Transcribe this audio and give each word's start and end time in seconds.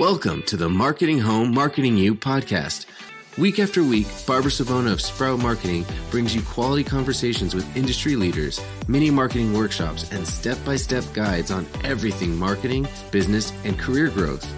Welcome 0.00 0.44
to 0.44 0.56
the 0.56 0.70
Marketing 0.70 1.18
Home, 1.18 1.52
Marketing 1.52 1.94
You 1.94 2.14
podcast. 2.14 2.86
Week 3.36 3.58
after 3.58 3.84
week, 3.84 4.06
Barbara 4.26 4.50
Savona 4.50 4.92
of 4.92 5.00
Sprout 5.02 5.40
Marketing 5.40 5.84
brings 6.10 6.34
you 6.34 6.40
quality 6.40 6.82
conversations 6.82 7.54
with 7.54 7.76
industry 7.76 8.16
leaders, 8.16 8.62
mini 8.88 9.10
marketing 9.10 9.52
workshops, 9.52 10.10
and 10.10 10.26
step 10.26 10.56
by 10.64 10.76
step 10.76 11.04
guides 11.12 11.50
on 11.50 11.66
everything 11.84 12.34
marketing, 12.34 12.88
business, 13.10 13.52
and 13.64 13.78
career 13.78 14.08
growth. 14.08 14.50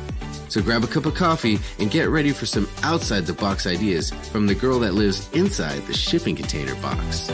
So 0.49 0.62
grab 0.62 0.84
a 0.84 0.86
cup 0.86 1.07
of 1.07 1.16
coffee 1.16 1.59
and 1.80 1.90
get 1.90 2.09
ready 2.09 2.30
for 2.30 2.46
some 2.46 2.68
outside 2.84 3.27
the 3.27 3.32
box 3.32 3.66
ideas 3.66 4.11
from 4.30 4.46
the 4.46 4.54
girl 4.54 4.79
that 4.79 4.95
lives 4.95 5.29
inside 5.32 5.84
the 5.88 5.93
shipping 5.93 6.36
container 6.36 6.77
box. 6.77 7.32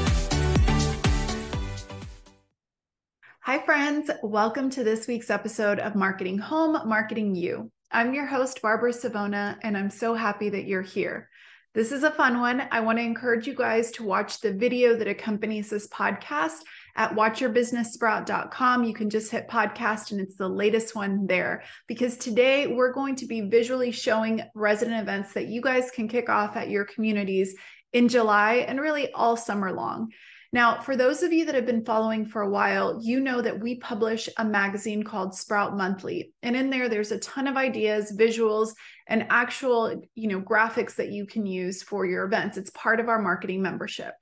Hi, 3.41 3.59
friends. 3.67 4.11
Welcome 4.23 4.71
to 4.71 4.83
this 4.83 5.07
week's 5.07 5.29
episode 5.29 5.79
of 5.79 5.95
Marketing 5.95 6.39
Home, 6.39 6.89
Marketing 6.89 7.35
You. 7.35 7.71
I'm 7.91 8.13
your 8.13 8.27
host, 8.27 8.61
Barbara 8.61 8.93
Savona, 8.93 9.59
and 9.63 9.75
I'm 9.75 9.89
so 9.89 10.13
happy 10.13 10.51
that 10.51 10.67
you're 10.67 10.83
here. 10.83 11.31
This 11.75 11.91
is 11.91 12.03
a 12.03 12.11
fun 12.11 12.39
one. 12.39 12.69
I 12.71 12.81
want 12.81 12.99
to 12.99 13.03
encourage 13.03 13.47
you 13.47 13.55
guys 13.55 13.91
to 13.93 14.05
watch 14.05 14.41
the 14.41 14.53
video 14.53 14.95
that 14.97 15.09
accompanies 15.09 15.71
this 15.71 15.89
podcast 15.89 16.59
at 16.97 17.15
watchyourbusinesssprout.com. 17.15 18.85
You 18.85 18.93
can 18.93 19.09
just 19.09 19.31
hit 19.31 19.49
podcast 19.49 20.13
and 20.13 20.21
it's 20.21 20.35
the 20.35 20.49
latest 20.49 20.95
one 20.95 21.27
there 21.27 21.63
because 21.87 22.19
today 22.19 22.67
we're 22.67 22.93
going 22.93 23.17
to 23.17 23.27
be 23.27 23.41
visually 23.41 23.91
showing 23.91 24.43
resident 24.55 25.01
events 25.01 25.33
that 25.33 25.47
you 25.47 25.63
guys 25.63 25.91
can 25.91 26.09
kick 26.09 26.29
off 26.29 26.57
at 26.57 26.69
your 26.69 26.85
communities 26.85 27.55
in 27.95 28.09
July 28.09 28.67
and 28.69 28.81
really 28.81 29.11
all 29.13 29.37
summer 29.37 29.73
long. 29.73 30.11
Now, 30.51 30.81
for 30.81 30.97
those 30.97 31.23
of 31.23 31.31
you 31.31 31.45
that 31.45 31.55
have 31.55 31.67
been 31.67 31.85
following 31.85 32.25
for 32.25 32.41
a 32.41 32.49
while, 32.49 32.99
you 33.03 33.21
know 33.21 33.43
that 33.43 33.61
we 33.61 33.77
publish 33.77 34.31
a 34.39 34.45
magazine 34.45 35.03
called 35.03 35.35
Sprout 35.35 35.77
Monthly. 35.77 36.33
And 36.43 36.57
in 36.57 36.71
there 36.71 36.89
there's 36.89 37.13
a 37.13 37.19
ton 37.19 37.47
of 37.47 37.59
ideas, 37.59 38.17
visuals, 38.19 38.71
and 39.09 39.27
actual, 39.29 40.01
you 40.15 40.29
know, 40.29 40.41
graphics 40.41 40.95
that 40.97 41.11
you 41.13 41.27
can 41.27 41.45
use 41.45 41.83
for 41.83 42.07
your 42.07 42.25
events. 42.25 42.57
It's 42.57 42.71
part 42.71 42.99
of 42.99 43.11
our 43.11 43.21
marketing 43.21 43.61
membership. 43.61 44.15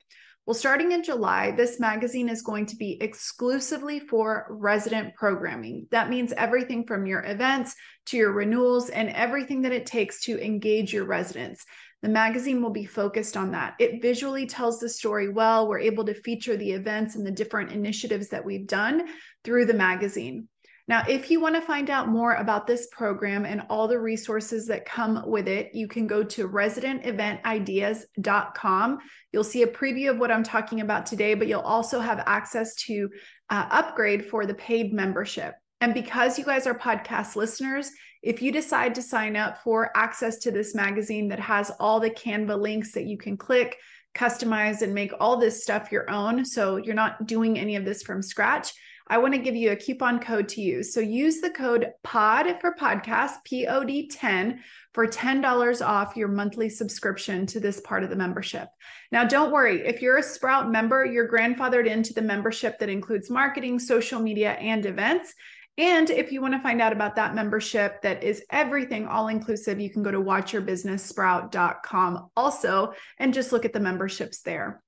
Well, 0.47 0.55
starting 0.55 0.93
in 0.93 1.03
July, 1.03 1.51
this 1.51 1.81
magazine 1.81 2.29
is 2.29 2.43
going 2.43 2.67
to 2.67 2.77
be 2.77 3.01
exclusively 3.01 3.99
for 3.99 4.47
resident 4.49 5.15
programming. 5.17 5.89
That 5.91 6.09
means 6.09 6.33
everything 6.33 6.87
from 6.87 7.05
your 7.05 7.25
events 7.25 7.75
to 8.07 8.17
your 8.17 8.33
renewals 8.33 8.89
and 8.89 9.09
everything 9.11 9.63
that 9.63 9.73
it 9.73 9.87
takes 9.87 10.23
to 10.25 10.45
engage 10.45 10.93
your 10.93 11.05
residents. 11.05 11.65
The 12.03 12.09
magazine 12.09 12.63
will 12.63 12.71
be 12.71 12.85
focused 12.85 13.37
on 13.37 13.53
that. 13.53 13.75
It 13.79 14.03
visually 14.03 14.47
tells 14.47 14.79
the 14.79 14.89
story 14.89 15.29
well. 15.29 15.67
We're 15.67 15.81
able 15.81 16.05
to 16.05 16.15
feature 16.15 16.57
the 16.57 16.73
events 16.73 17.17
and 17.17 17.27
the 17.27 17.31
different 17.31 17.73
initiatives 17.73 18.29
that 18.29 18.45
we've 18.45 18.67
done 18.67 19.09
through 19.45 19.67
the 19.67 19.75
magazine. 19.75 20.49
Now, 20.89 21.03
if 21.09 21.33
you 21.33 21.41
want 21.41 21.57
to 21.57 21.61
find 21.61 21.91
out 21.91 22.09
more 22.09 22.35
about 22.35 22.69
this 22.69 22.87
program 22.93 23.45
and 23.45 23.63
all 23.69 23.89
the 23.89 23.99
resources 23.99 24.69
that 24.69 24.87
come 24.87 25.25
with 25.27 25.49
it, 25.49 25.75
you 25.75 25.89
can 25.89 26.07
go 26.07 26.23
to 26.23 26.49
residenteventideas.com. 26.49 28.99
You'll 29.33 29.43
see 29.43 29.63
a 29.63 29.67
preview 29.67 30.11
of 30.11 30.19
what 30.19 30.31
I'm 30.31 30.45
talking 30.45 30.83
about 30.83 31.07
today, 31.07 31.35
but 31.35 31.49
you'll 31.49 31.59
also 31.61 31.99
have 31.99 32.23
access 32.27 32.77
to 32.87 33.11
uh, 33.51 33.67
upgrade 33.71 34.27
for 34.27 34.47
the 34.47 34.55
paid 34.55 34.93
membership. 34.93 35.57
And 35.81 35.93
because 35.93 36.39
you 36.39 36.45
guys 36.45 36.67
are 36.67 36.75
podcast 36.75 37.37
listeners, 37.37 37.91
if 38.23 38.41
you 38.43 38.51
decide 38.51 38.95
to 38.95 39.03
sign 39.03 39.37
up 39.37 39.63
for 39.63 39.91
access 39.95 40.39
to 40.39 40.51
this 40.51 40.75
magazine 40.75 41.29
that 41.29 41.41
has 41.41 41.71
all 41.79 42.01
the 42.01 42.11
Canva 42.11 42.59
links 42.61 42.93
that 42.93 43.05
you 43.05 43.19
can 43.19 43.37
click, 43.37 43.77
customize, 44.15 44.83
and 44.83 44.95
make 44.95 45.13
all 45.21 45.37
this 45.37 45.63
stuff 45.63 45.93
your 45.93 46.11
own, 46.11 46.45
so 46.45 46.77
you're 46.77 46.95
not 46.95 47.27
doing 47.27 47.59
any 47.59 47.77
of 47.77 47.85
this 47.85 48.03
from 48.03 48.23
scratch, 48.23 48.73
I 49.09 49.19
want 49.19 49.35
to 49.35 49.41
give 49.41 49.55
you 49.55 49.71
a 49.71 49.77
coupon 49.77 50.19
code 50.19 50.49
to 50.49 50.61
use. 50.61 50.93
So 50.93 50.99
use 50.99 51.41
the 51.41 51.51
code 51.51 51.93
POD 52.03 52.61
for 52.61 52.75
podcast, 52.75 53.35
P 53.45 53.67
O 53.69 53.85
D 53.85 54.09
10, 54.09 54.61
for 54.93 55.07
$10 55.07 55.87
off 55.87 56.17
your 56.17 56.27
monthly 56.27 56.69
subscription 56.69 57.47
to 57.47 57.61
this 57.61 57.81
part 57.81 58.03
of 58.03 58.11
the 58.11 58.17
membership. 58.17 58.69
Now, 59.13 59.25
don't 59.25 59.53
worry, 59.53 59.87
if 59.87 60.03
you're 60.03 60.17
a 60.17 60.23
Sprout 60.23 60.73
member, 60.73 61.05
you're 61.05 61.31
grandfathered 61.31 61.87
into 61.87 62.15
the 62.15 62.23
membership 62.23 62.81
that 62.81 62.89
includes 62.89 63.31
marketing, 63.31 63.79
social 63.79 64.19
media, 64.19 64.53
and 64.55 64.85
events. 64.87 65.35
And 65.79 66.09
if 66.09 66.33
you 66.33 66.41
want 66.41 66.55
to 66.55 66.61
find 66.61 66.81
out 66.81 66.95
about 66.95 67.17
that 67.17 67.35
membership 67.35 68.01
that 68.03 68.25
is 68.25 68.43
everything 68.51 69.07
all 69.07 69.29
inclusive, 69.29 69.79
you 69.79 69.91
can 69.91 70.03
go 70.03 70.11
to 70.11 70.17
watchyourbusinesssprout.com 70.19 72.31
also 72.35 72.95
and 73.19 73.35
just 73.35 73.53
look 73.53 73.67
at 73.67 73.75
the 73.75 73.81
memberships 73.81 74.41
there. 74.41 74.83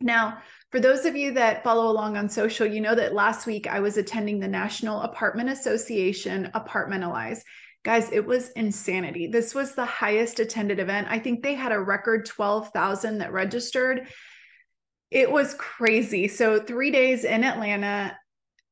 Now, 0.00 0.38
for 0.70 0.80
those 0.80 1.04
of 1.04 1.16
you 1.16 1.34
that 1.34 1.64
follow 1.64 1.90
along 1.90 2.16
on 2.16 2.28
social, 2.28 2.66
you 2.66 2.80
know 2.80 2.94
that 2.94 3.14
last 3.14 3.46
week 3.46 3.66
I 3.66 3.80
was 3.80 3.96
attending 3.96 4.38
the 4.40 4.48
National 4.48 5.02
Apartment 5.02 5.50
Association 5.50 6.50
Apartmentalize. 6.54 7.40
Guys, 7.82 8.12
it 8.12 8.26
was 8.26 8.50
insanity. 8.50 9.26
This 9.26 9.54
was 9.54 9.74
the 9.74 9.86
highest 9.86 10.38
attended 10.38 10.80
event. 10.80 11.08
I 11.10 11.18
think 11.18 11.42
they 11.42 11.54
had 11.54 11.72
a 11.72 11.80
record 11.80 12.26
12,000 12.26 13.18
that 13.18 13.32
registered. 13.32 14.06
It 15.10 15.30
was 15.30 15.54
crazy. 15.54 16.28
So, 16.28 16.60
three 16.60 16.90
days 16.90 17.24
in 17.24 17.42
Atlanta, 17.42 18.16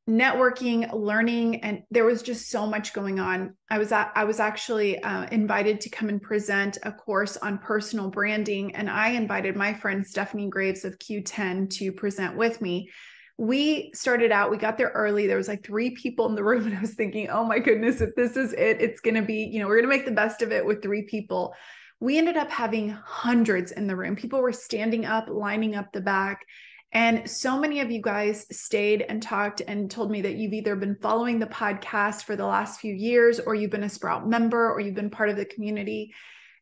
networking 0.08 0.90
learning 0.94 1.62
and 1.62 1.82
there 1.90 2.06
was 2.06 2.22
just 2.22 2.48
so 2.48 2.66
much 2.66 2.94
going 2.94 3.20
on. 3.20 3.54
I 3.70 3.76
was 3.76 3.92
at, 3.92 4.10
i 4.14 4.24
was 4.24 4.40
actually 4.40 4.98
uh, 5.02 5.26
invited 5.30 5.82
to 5.82 5.90
come 5.90 6.08
and 6.08 6.20
present 6.20 6.78
a 6.82 6.90
course 6.90 7.36
on 7.36 7.58
personal 7.58 8.08
branding 8.08 8.74
and 8.74 8.88
i 8.88 9.10
invited 9.10 9.54
my 9.54 9.74
friend 9.74 10.06
stephanie 10.06 10.48
graves 10.48 10.86
of 10.86 10.98
q10 10.98 11.68
to 11.78 11.92
present 11.92 12.36
with 12.36 12.62
me. 12.62 12.88
We 13.36 13.90
started 13.94 14.32
out 14.32 14.50
we 14.50 14.56
got 14.56 14.78
there 14.78 14.92
early. 14.94 15.26
There 15.26 15.36
was 15.36 15.46
like 15.46 15.62
three 15.62 15.90
people 15.90 16.26
in 16.26 16.34
the 16.34 16.44
room 16.44 16.64
and 16.66 16.76
i 16.76 16.80
was 16.80 16.94
thinking 16.94 17.28
oh 17.28 17.44
my 17.44 17.58
goodness 17.58 18.00
if 18.00 18.14
this 18.14 18.34
is 18.36 18.54
it 18.54 18.80
it's 18.80 19.00
going 19.00 19.16
to 19.16 19.22
be 19.22 19.44
you 19.44 19.60
know 19.60 19.66
we're 19.66 19.80
going 19.80 19.90
to 19.90 19.96
make 19.96 20.06
the 20.06 20.12
best 20.12 20.40
of 20.40 20.52
it 20.52 20.64
with 20.64 20.82
three 20.82 21.02
people. 21.02 21.54
We 22.00 22.16
ended 22.16 22.36
up 22.36 22.48
having 22.48 22.90
hundreds 22.90 23.72
in 23.72 23.88
the 23.88 23.96
room. 23.96 24.14
People 24.14 24.40
were 24.40 24.52
standing 24.52 25.04
up 25.04 25.28
lining 25.28 25.74
up 25.74 25.92
the 25.92 26.00
back 26.00 26.46
and 26.92 27.28
so 27.28 27.58
many 27.58 27.80
of 27.80 27.90
you 27.90 28.00
guys 28.00 28.46
stayed 28.50 29.02
and 29.02 29.22
talked 29.22 29.60
and 29.60 29.90
told 29.90 30.10
me 30.10 30.22
that 30.22 30.36
you've 30.36 30.54
either 30.54 30.74
been 30.74 30.96
following 31.02 31.38
the 31.38 31.46
podcast 31.46 32.22
for 32.22 32.34
the 32.34 32.46
last 32.46 32.80
few 32.80 32.94
years, 32.94 33.40
or 33.40 33.54
you've 33.54 33.70
been 33.70 33.84
a 33.84 33.88
Sprout 33.88 34.26
member, 34.26 34.70
or 34.70 34.80
you've 34.80 34.94
been 34.94 35.10
part 35.10 35.28
of 35.28 35.36
the 35.36 35.44
community. 35.44 36.14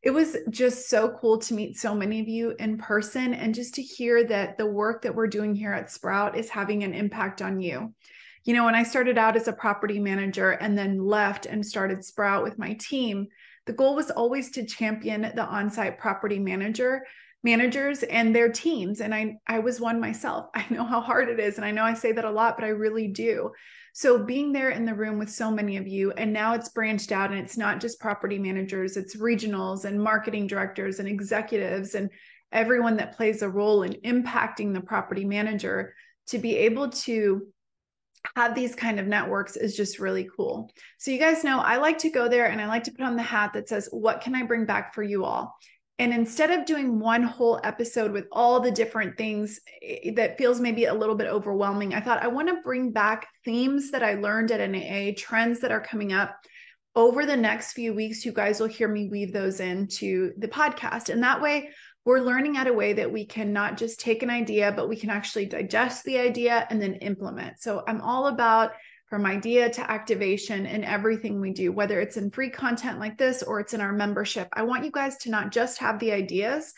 It 0.03 0.11
was 0.11 0.37
just 0.51 0.89
so 0.89 1.17
cool 1.21 1.39
to 1.39 1.55
meet 1.55 1.77
so 1.77 1.95
many 1.95 2.21
of 2.21 2.29
you 2.29 2.55
in 2.59 2.77
person 2.77 3.35
and 3.35 3.55
just 3.55 3.75
to 3.75 3.83
hear 3.83 4.25
that 4.25 4.59
the 4.59 4.67
work 4.67 5.03
that 5.03 5.15
we're 5.15 5.27
doing 5.29 5.55
here 5.55 5.73
at 5.73 5.91
Sprout 5.91 6.37
is 6.37 6.51
having 6.51 6.83
an 6.83 6.95
impact 6.95 7.41
on 7.41 7.61
you. 7.61 7.95
You 8.45 8.55
know, 8.55 8.65
when 8.65 8.77
I 8.77 8.83
started 8.83 9.19
out 9.19 9.37
as 9.37 9.49
a 9.49 9.53
property 9.53 9.99
manager 9.99 10.53
and 10.53 10.77
then 10.77 11.05
left 11.05 11.47
and 11.47 11.65
started 11.65 12.05
Sprout 12.05 12.43
with 12.43 12.59
my 12.59 12.75
team, 12.75 13.29
the 13.67 13.73
goal 13.73 13.97
was 13.97 14.11
always 14.11 14.51
to 14.53 14.65
champion 14.65 15.23
the 15.23 15.45
on 15.45 15.71
site 15.71 15.99
property 15.99 16.39
manager 16.39 17.05
managers 17.47 18.03
and 18.03 18.35
their 18.35 18.51
teams 18.51 19.01
and 19.01 19.15
i 19.15 19.37
i 19.47 19.61
was 19.61 19.81
one 19.81 20.01
myself 20.01 20.47
i 20.55 20.67
know 20.69 20.85
how 20.85 21.01
hard 21.01 21.29
it 21.29 21.39
is 21.39 21.57
and 21.57 21.65
i 21.65 21.71
know 21.71 21.85
i 21.85 21.95
say 21.95 22.11
that 22.11 22.25
a 22.25 22.31
lot 22.31 22.57
but 22.57 22.65
i 22.65 22.69
really 22.69 23.07
do 23.07 23.51
so 23.93 24.23
being 24.23 24.53
there 24.53 24.71
in 24.71 24.85
the 24.85 24.93
room 24.93 25.17
with 25.17 25.31
so 25.31 25.51
many 25.51 25.77
of 25.77 25.87
you 25.87 26.11
and 26.13 26.33
now 26.33 26.55
it's 26.55 26.71
branched 26.71 27.13
out 27.13 27.31
and 27.31 27.39
it's 27.39 27.57
not 27.57 27.81
just 27.81 28.01
property 28.01 28.39
managers 28.39 28.97
it's 28.97 29.17
regionals 29.17 29.85
and 29.85 30.03
marketing 30.03 30.49
directors 30.49 30.99
and 30.99 31.09
executives 31.09 31.95
and 31.95 32.11
everyone 32.51 32.97
that 32.97 33.17
plays 33.17 33.43
a 33.43 33.49
role 33.49 33.85
in 33.85 33.93
impacting 34.05 34.75
the 34.75 34.81
property 34.81 35.25
manager 35.25 35.95
to 36.27 36.39
be 36.39 36.57
able 36.57 36.91
to 36.91 37.47
have 38.35 38.55
these 38.55 38.75
kind 38.75 38.99
of 38.99 39.07
networks 39.07 39.57
is 39.57 39.77
just 39.77 40.01
really 40.01 40.29
cool. 40.37 40.71
So 40.99 41.11
you 41.11 41.19
guys 41.19 41.45
know 41.45 41.61
I 41.61 41.77
like 41.77 41.99
to 41.99 42.11
go 42.11 42.29
there 42.29 42.47
and 42.47 42.61
I 42.61 42.67
like 42.67 42.85
to 42.85 42.91
put 42.91 43.05
on 43.05 43.17
the 43.17 43.23
hat 43.23 43.53
that 43.53 43.69
says 43.69 43.89
what 43.93 44.21
can 44.21 44.35
I 44.35 44.43
bring 44.43 44.65
back 44.65 44.95
for 44.95 45.03
you 45.03 45.25
all? 45.25 45.57
And 45.99 46.13
instead 46.13 46.51
of 46.51 46.67
doing 46.67 47.01
one 47.01 47.23
whole 47.23 47.59
episode 47.65 48.13
with 48.13 48.27
all 48.31 48.61
the 48.61 48.71
different 48.71 49.17
things 49.17 49.61
eh, 49.83 50.13
that 50.17 50.37
feels 50.37 50.61
maybe 50.61 50.85
a 50.85 50.95
little 50.95 51.15
bit 51.15 51.27
overwhelming, 51.29 51.95
I 51.95 52.01
thought 52.01 52.23
I 52.23 52.29
want 52.29 52.49
to 52.49 52.61
bring 52.63 52.93
back 52.93 53.29
themes 53.45 53.91
that 53.93 54.03
I 54.03 54.15
learned 54.15 54.51
at 54.51 54.71
NAA, 54.71 55.13
trends 55.17 55.61
that 55.61 55.73
are 55.73 55.81
coming 55.81 56.13
up. 56.13 56.37
Over 56.95 57.27
the 57.27 57.37
next 57.37 57.73
few 57.73 57.95
weeks, 57.95 58.25
you 58.25 58.33
guys 58.33 58.59
will 58.59 58.69
hear 58.69 58.89
me 58.89 59.09
weave 59.09 59.33
those 59.33 59.61
into 59.61 60.33
the 60.39 60.49
podcast. 60.49 61.11
And 61.11 61.23
that 61.23 61.43
way, 61.43 61.71
we're 62.07 62.21
learning 62.21 62.57
at 62.57 62.69
a 62.69 62.73
way 62.73 62.93
that 62.93 63.11
we 63.11 63.27
can 63.27 63.53
not 63.53 63.77
just 63.77 63.99
take 63.99 64.23
an 64.23 64.31
idea, 64.31 64.73
but 64.73 64.89
we 64.89 64.97
can 64.97 65.11
actually 65.11 65.45
digest 65.45 66.05
the 66.05 66.19
idea 66.19 66.67
and 66.71 66.81
then 66.81 66.95
implement. 66.97 67.61
So 67.61 67.83
I'm 67.87 68.01
all 68.01 68.29
about 68.29 68.73
from 69.07 69.25
idea 69.25 69.71
to 69.71 69.91
activation 69.91 70.67
in 70.67 70.85
everything 70.85 71.41
we 71.41 71.53
do, 71.53 71.71
whether 71.71 72.01
it's 72.01 72.17
in 72.17 72.31
free 72.31 72.51
content 72.51 72.99
like 72.99 73.17
this 73.17 73.43
or 73.43 73.61
it's 73.61 73.75
in 73.75 73.81
our 73.81 73.93
membership. 73.93 74.49
I 74.53 74.63
want 74.63 74.85
you 74.85 74.91
guys 74.91 75.17
to 75.19 75.31
not 75.31 75.53
just 75.53 75.79
have 75.79 75.99
the 75.99 76.13
ideas. 76.13 76.75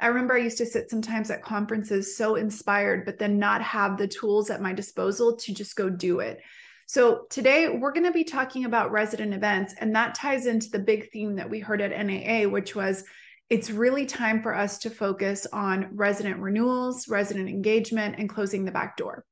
I 0.00 0.08
remember 0.08 0.34
I 0.34 0.38
used 0.38 0.58
to 0.58 0.66
sit 0.66 0.90
sometimes 0.90 1.30
at 1.30 1.42
conferences 1.42 2.16
so 2.16 2.36
inspired, 2.36 3.04
but 3.04 3.18
then 3.18 3.38
not 3.38 3.62
have 3.62 3.96
the 3.98 4.08
tools 4.08 4.50
at 4.50 4.62
my 4.62 4.72
disposal 4.72 5.36
to 5.36 5.54
just 5.54 5.76
go 5.76 5.90
do 5.90 6.20
it. 6.20 6.40
So, 6.88 7.22
today 7.30 7.68
we're 7.68 7.92
going 7.92 8.06
to 8.06 8.12
be 8.12 8.22
talking 8.22 8.64
about 8.64 8.92
resident 8.92 9.34
events, 9.34 9.74
and 9.80 9.96
that 9.96 10.14
ties 10.14 10.46
into 10.46 10.70
the 10.70 10.78
big 10.78 11.10
theme 11.10 11.34
that 11.36 11.50
we 11.50 11.58
heard 11.58 11.80
at 11.80 11.90
NAA, 11.90 12.48
which 12.48 12.76
was 12.76 13.04
it's 13.50 13.70
really 13.70 14.06
time 14.06 14.42
for 14.42 14.54
us 14.54 14.78
to 14.78 14.90
focus 14.90 15.46
on 15.52 15.88
resident 15.92 16.38
renewals, 16.38 17.08
resident 17.08 17.48
engagement, 17.48 18.16
and 18.18 18.28
closing 18.28 18.64
the 18.64 18.72
back 18.72 18.96
door. 18.96 19.24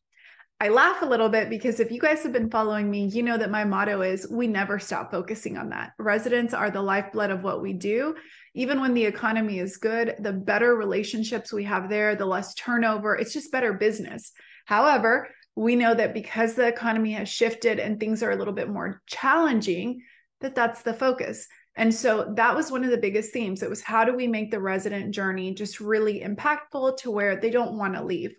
I 0.60 0.68
laugh 0.68 1.02
a 1.02 1.06
little 1.06 1.28
bit 1.28 1.50
because 1.50 1.80
if 1.80 1.90
you 1.90 2.00
guys 2.00 2.22
have 2.22 2.32
been 2.32 2.48
following 2.48 2.88
me, 2.88 3.06
you 3.06 3.22
know 3.22 3.36
that 3.36 3.50
my 3.50 3.64
motto 3.64 4.02
is 4.02 4.28
we 4.30 4.46
never 4.46 4.78
stop 4.78 5.10
focusing 5.10 5.58
on 5.58 5.70
that. 5.70 5.92
Residents 5.98 6.54
are 6.54 6.70
the 6.70 6.80
lifeblood 6.80 7.30
of 7.30 7.42
what 7.42 7.60
we 7.60 7.72
do. 7.72 8.14
Even 8.54 8.80
when 8.80 8.94
the 8.94 9.04
economy 9.04 9.58
is 9.58 9.76
good, 9.76 10.14
the 10.20 10.32
better 10.32 10.76
relationships 10.76 11.52
we 11.52 11.64
have 11.64 11.88
there, 11.88 12.14
the 12.14 12.24
less 12.24 12.54
turnover, 12.54 13.16
it's 13.16 13.32
just 13.32 13.50
better 13.50 13.72
business. 13.72 14.32
However, 14.64 15.28
we 15.56 15.76
know 15.76 15.92
that 15.92 16.14
because 16.14 16.54
the 16.54 16.66
economy 16.66 17.12
has 17.12 17.28
shifted 17.28 17.78
and 17.78 17.98
things 17.98 18.22
are 18.22 18.30
a 18.30 18.36
little 18.36 18.54
bit 18.54 18.70
more 18.70 19.02
challenging, 19.06 20.02
that 20.40 20.54
that's 20.54 20.82
the 20.82 20.94
focus. 20.94 21.46
And 21.76 21.92
so 21.92 22.32
that 22.36 22.54
was 22.54 22.70
one 22.70 22.84
of 22.84 22.90
the 22.90 22.96
biggest 22.96 23.32
themes. 23.32 23.62
It 23.62 23.70
was 23.70 23.82
how 23.82 24.04
do 24.04 24.14
we 24.14 24.28
make 24.28 24.50
the 24.50 24.60
resident 24.60 25.12
journey 25.12 25.52
just 25.52 25.80
really 25.80 26.20
impactful 26.20 26.98
to 26.98 27.10
where 27.10 27.36
they 27.36 27.50
don't 27.50 27.76
want 27.76 27.94
to 27.94 28.04
leave. 28.04 28.34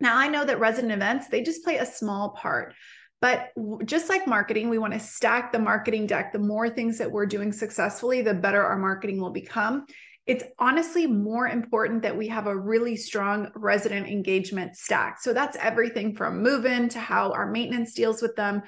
Now, 0.00 0.16
I 0.16 0.28
know 0.28 0.44
that 0.44 0.60
resident 0.60 0.92
events, 0.92 1.28
they 1.28 1.42
just 1.42 1.64
play 1.64 1.78
a 1.78 1.86
small 1.86 2.30
part. 2.30 2.74
But 3.22 3.50
just 3.86 4.08
like 4.10 4.26
marketing, 4.26 4.68
we 4.68 4.78
want 4.78 4.92
to 4.92 5.00
stack 5.00 5.50
the 5.50 5.58
marketing 5.58 6.06
deck. 6.06 6.32
The 6.32 6.38
more 6.38 6.68
things 6.68 6.98
that 6.98 7.10
we're 7.10 7.26
doing 7.26 7.50
successfully, 7.50 8.20
the 8.20 8.34
better 8.34 8.62
our 8.62 8.76
marketing 8.76 9.20
will 9.20 9.30
become. 9.30 9.86
It's 10.26 10.44
honestly 10.58 11.06
more 11.06 11.48
important 11.48 12.02
that 12.02 12.16
we 12.16 12.28
have 12.28 12.46
a 12.46 12.56
really 12.56 12.96
strong 12.96 13.50
resident 13.54 14.08
engagement 14.08 14.76
stack. 14.76 15.20
So 15.20 15.32
that's 15.32 15.56
everything 15.56 16.14
from 16.14 16.42
move 16.42 16.66
in 16.66 16.88
to 16.90 17.00
how 17.00 17.32
our 17.32 17.50
maintenance 17.50 17.94
deals 17.94 18.20
with 18.20 18.36
them 18.36 18.62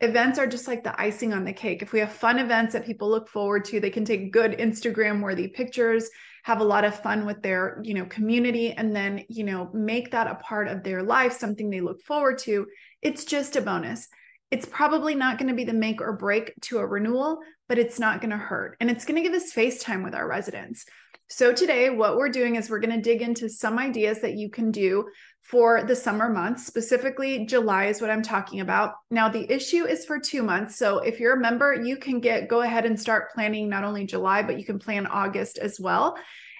events 0.00 0.38
are 0.38 0.46
just 0.46 0.68
like 0.68 0.84
the 0.84 1.00
icing 1.00 1.32
on 1.32 1.44
the 1.44 1.52
cake. 1.52 1.80
If 1.80 1.92
we 1.92 2.00
have 2.00 2.12
fun 2.12 2.38
events 2.38 2.74
that 2.74 2.84
people 2.84 3.08
look 3.08 3.28
forward 3.28 3.64
to, 3.66 3.80
they 3.80 3.90
can 3.90 4.04
take 4.04 4.32
good 4.32 4.52
Instagram 4.58 5.22
worthy 5.22 5.48
pictures, 5.48 6.10
have 6.46 6.60
a 6.60 6.64
lot 6.64 6.84
of 6.84 7.02
fun 7.02 7.26
with 7.26 7.42
their, 7.42 7.80
you 7.82 7.92
know, 7.92 8.06
community 8.06 8.70
and 8.70 8.94
then, 8.94 9.24
you 9.28 9.42
know, 9.42 9.68
make 9.74 10.12
that 10.12 10.28
a 10.28 10.36
part 10.36 10.68
of 10.68 10.84
their 10.84 11.02
life, 11.02 11.32
something 11.32 11.68
they 11.68 11.80
look 11.80 12.00
forward 12.02 12.38
to. 12.38 12.64
It's 13.02 13.24
just 13.24 13.56
a 13.56 13.60
bonus. 13.60 14.06
It's 14.52 14.64
probably 14.64 15.16
not 15.16 15.38
going 15.38 15.48
to 15.48 15.56
be 15.56 15.64
the 15.64 15.72
make 15.72 16.00
or 16.00 16.12
break 16.12 16.52
to 16.60 16.78
a 16.78 16.86
renewal, 16.86 17.40
but 17.68 17.80
it's 17.80 17.98
not 17.98 18.20
going 18.20 18.30
to 18.30 18.36
hurt. 18.36 18.76
And 18.78 18.88
it's 18.88 19.04
going 19.04 19.20
to 19.20 19.28
give 19.28 19.36
us 19.36 19.50
face 19.50 19.82
time 19.82 20.04
with 20.04 20.14
our 20.14 20.28
residents. 20.28 20.86
So, 21.28 21.52
today, 21.52 21.90
what 21.90 22.16
we're 22.16 22.28
doing 22.28 22.54
is 22.54 22.70
we're 22.70 22.78
going 22.78 22.94
to 22.94 23.02
dig 23.02 23.20
into 23.20 23.48
some 23.48 23.80
ideas 23.80 24.20
that 24.20 24.36
you 24.36 24.48
can 24.48 24.70
do 24.70 25.08
for 25.42 25.82
the 25.82 25.96
summer 25.96 26.28
months. 26.28 26.66
Specifically, 26.66 27.46
July 27.46 27.86
is 27.86 28.00
what 28.00 28.10
I'm 28.10 28.22
talking 28.22 28.60
about. 28.60 28.94
Now, 29.10 29.28
the 29.28 29.50
issue 29.52 29.86
is 29.86 30.04
for 30.04 30.20
two 30.20 30.44
months. 30.44 30.76
So, 30.76 30.98
if 30.98 31.18
you're 31.18 31.34
a 31.34 31.40
member, 31.40 31.74
you 31.74 31.96
can 31.96 32.20
get 32.20 32.48
go 32.48 32.60
ahead 32.60 32.86
and 32.86 32.98
start 32.98 33.32
planning 33.32 33.68
not 33.68 33.82
only 33.82 34.06
July, 34.06 34.42
but 34.42 34.56
you 34.56 34.64
can 34.64 34.78
plan 34.78 35.08
August 35.08 35.58
as 35.58 35.80
well. 35.80 36.16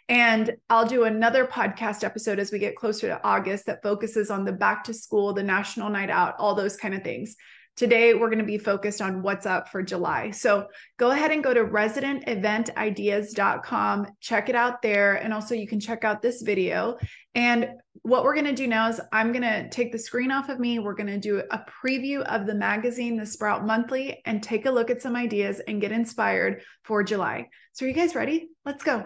And 0.08 0.56
I'll 0.68 0.86
do 0.86 1.04
another 1.04 1.46
podcast 1.46 2.02
episode 2.02 2.40
as 2.40 2.50
we 2.50 2.58
get 2.58 2.76
closer 2.76 3.08
to 3.08 3.24
August 3.24 3.66
that 3.66 3.82
focuses 3.84 4.30
on 4.30 4.44
the 4.44 4.52
back 4.52 4.82
to 4.84 4.94
school, 4.94 5.32
the 5.32 5.44
national 5.44 5.90
night 5.90 6.10
out, 6.10 6.34
all 6.38 6.56
those 6.56 6.76
kind 6.76 6.94
of 6.94 7.02
things. 7.02 7.36
Today, 7.76 8.14
we're 8.14 8.30
going 8.30 8.38
to 8.38 8.44
be 8.44 8.56
focused 8.56 9.02
on 9.02 9.20
what's 9.20 9.44
up 9.44 9.68
for 9.68 9.82
July. 9.82 10.30
So 10.30 10.68
go 10.96 11.10
ahead 11.10 11.30
and 11.30 11.44
go 11.44 11.52
to 11.52 11.64
residenteventideas.com, 11.64 14.06
check 14.20 14.48
it 14.48 14.54
out 14.54 14.80
there. 14.80 15.16
And 15.16 15.34
also, 15.34 15.54
you 15.54 15.68
can 15.68 15.78
check 15.78 16.02
out 16.02 16.22
this 16.22 16.40
video. 16.40 16.96
And 17.34 17.68
what 18.00 18.24
we're 18.24 18.32
going 18.32 18.46
to 18.46 18.54
do 18.54 18.66
now 18.66 18.88
is 18.88 18.98
I'm 19.12 19.30
going 19.30 19.42
to 19.42 19.68
take 19.68 19.92
the 19.92 19.98
screen 19.98 20.30
off 20.30 20.48
of 20.48 20.58
me. 20.58 20.78
We're 20.78 20.94
going 20.94 21.08
to 21.08 21.18
do 21.18 21.42
a 21.50 21.66
preview 21.84 22.22
of 22.22 22.46
the 22.46 22.54
magazine, 22.54 23.18
the 23.18 23.26
Sprout 23.26 23.66
Monthly, 23.66 24.22
and 24.24 24.42
take 24.42 24.64
a 24.64 24.70
look 24.70 24.88
at 24.88 25.02
some 25.02 25.14
ideas 25.14 25.60
and 25.68 25.78
get 25.78 25.92
inspired 25.92 26.62
for 26.82 27.02
July. 27.02 27.50
So, 27.72 27.84
are 27.84 27.88
you 27.88 27.94
guys 27.94 28.14
ready? 28.14 28.48
Let's 28.64 28.84
go. 28.84 29.04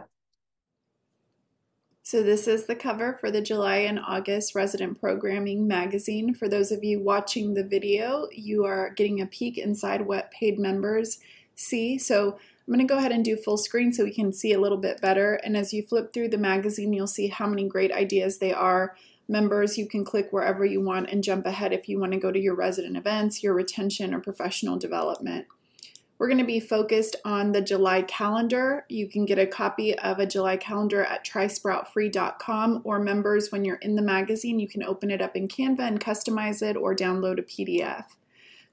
So, 2.11 2.25
this 2.25 2.49
is 2.49 2.65
the 2.65 2.75
cover 2.75 3.17
for 3.21 3.31
the 3.31 3.41
July 3.41 3.77
and 3.77 4.01
August 4.01 4.57
Resident 4.57 5.01
Programming 5.01 5.69
magazine. 5.69 6.35
For 6.35 6.49
those 6.49 6.73
of 6.73 6.83
you 6.83 6.99
watching 6.99 7.55
the 7.55 7.63
video, 7.63 8.27
you 8.33 8.65
are 8.65 8.91
getting 8.91 9.21
a 9.21 9.27
peek 9.27 9.57
inside 9.57 10.05
what 10.05 10.33
paid 10.33 10.59
members 10.59 11.21
see. 11.55 11.99
So, 11.99 12.33
I'm 12.33 12.75
going 12.75 12.85
to 12.85 12.93
go 12.93 12.99
ahead 12.99 13.13
and 13.13 13.25
do 13.25 13.37
full 13.37 13.57
screen 13.57 13.93
so 13.93 14.03
we 14.03 14.13
can 14.13 14.33
see 14.33 14.53
a 14.53 14.61
little 14.61 14.77
bit 14.77 15.01
better. 15.01 15.35
And 15.35 15.57
as 15.57 15.73
you 15.73 15.85
flip 15.85 16.13
through 16.13 16.31
the 16.31 16.37
magazine, 16.37 16.93
you'll 16.93 17.07
see 17.07 17.29
how 17.29 17.47
many 17.47 17.69
great 17.69 17.93
ideas 17.93 18.39
they 18.39 18.53
are. 18.53 18.97
Members, 19.29 19.79
you 19.79 19.87
can 19.87 20.05
click 20.05 20.33
wherever 20.33 20.65
you 20.65 20.81
want 20.81 21.11
and 21.11 21.23
jump 21.23 21.47
ahead 21.47 21.73
if 21.73 21.89
you 21.89 22.01
want 22.01 22.11
to 22.11 22.19
go 22.19 22.33
to 22.33 22.41
your 22.41 22.57
resident 22.57 22.97
events, 22.97 23.45
your 23.45 23.55
retention, 23.55 24.13
or 24.13 24.19
professional 24.19 24.77
development. 24.77 25.47
We're 26.21 26.29
going 26.29 26.37
to 26.37 26.45
be 26.45 26.61
focused 26.61 27.17
on 27.25 27.53
the 27.53 27.63
July 27.63 28.03
calendar. 28.03 28.85
You 28.91 29.09
can 29.09 29.25
get 29.25 29.39
a 29.39 29.47
copy 29.47 29.99
of 29.99 30.19
a 30.19 30.27
July 30.27 30.59
calendar 30.59 31.03
at 31.03 31.25
trysproutfree.com 31.25 32.83
or 32.85 32.99
members, 32.99 33.51
when 33.51 33.65
you're 33.65 33.77
in 33.77 33.97
the 33.97 34.03
magazine, 34.03 34.59
you 34.59 34.69
can 34.69 34.83
open 34.83 35.11
it 35.11 35.23
up 35.23 35.35
in 35.35 35.49
Canva 35.49 35.81
and 35.81 35.99
customize 35.99 36.61
it 36.61 36.77
or 36.77 36.95
download 36.95 37.39
a 37.39 37.43
PDF. 37.43 38.05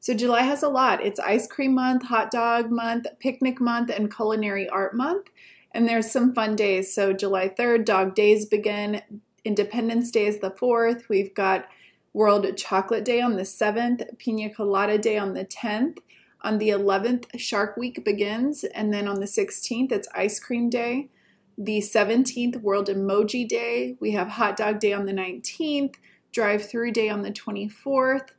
So, 0.01 0.13
July 0.13 0.41
has 0.41 0.61
a 0.61 0.67
lot. 0.67 1.01
It's 1.01 1.21
ice 1.21 1.47
cream 1.47 1.73
month, 1.73 2.03
hot 2.03 2.31
dog 2.31 2.69
month, 2.69 3.07
picnic 3.21 3.61
month, 3.61 3.91
and 3.91 4.13
culinary 4.13 4.67
art 4.67 4.93
month. 4.93 5.27
And 5.71 5.87
there's 5.87 6.11
some 6.11 6.33
fun 6.33 6.57
days. 6.57 6.93
So, 6.93 7.13
July 7.13 7.47
3rd, 7.47 7.85
Dog 7.85 8.13
Days 8.13 8.45
begin. 8.45 9.01
Independence 9.45 10.11
Day 10.11 10.25
is 10.25 10.39
the 10.39 10.51
4th. 10.51 11.07
We've 11.07 11.33
got 11.33 11.69
World 12.11 12.45
Chocolate 12.57 13.05
Day 13.05 13.21
on 13.21 13.37
the 13.37 13.43
7th, 13.43 14.17
Pina 14.17 14.53
Colada 14.53 14.97
Day 14.97 15.17
on 15.17 15.33
the 15.33 15.45
10th. 15.45 15.99
On 16.41 16.57
the 16.59 16.69
11th, 16.69 17.39
Shark 17.39 17.77
Week 17.77 18.03
begins, 18.05 18.63
and 18.63 18.93
then 18.93 19.07
on 19.07 19.19
the 19.19 19.25
16th, 19.25 19.91
it's 19.91 20.07
Ice 20.13 20.39
Cream 20.39 20.69
Day. 20.69 21.09
The 21.57 21.79
17th, 21.79 22.61
World 22.61 22.87
Emoji 22.87 23.47
Day. 23.47 23.97
We 23.99 24.11
have 24.11 24.27
Hot 24.27 24.55
Dog 24.55 24.79
Day 24.79 24.93
on 24.93 25.05
the 25.05 25.13
19th, 25.13 25.95
Drive 26.31 26.69
Through 26.69 26.91
Day 26.91 27.09
on 27.09 27.23
the 27.23 27.31
24th. 27.31 28.29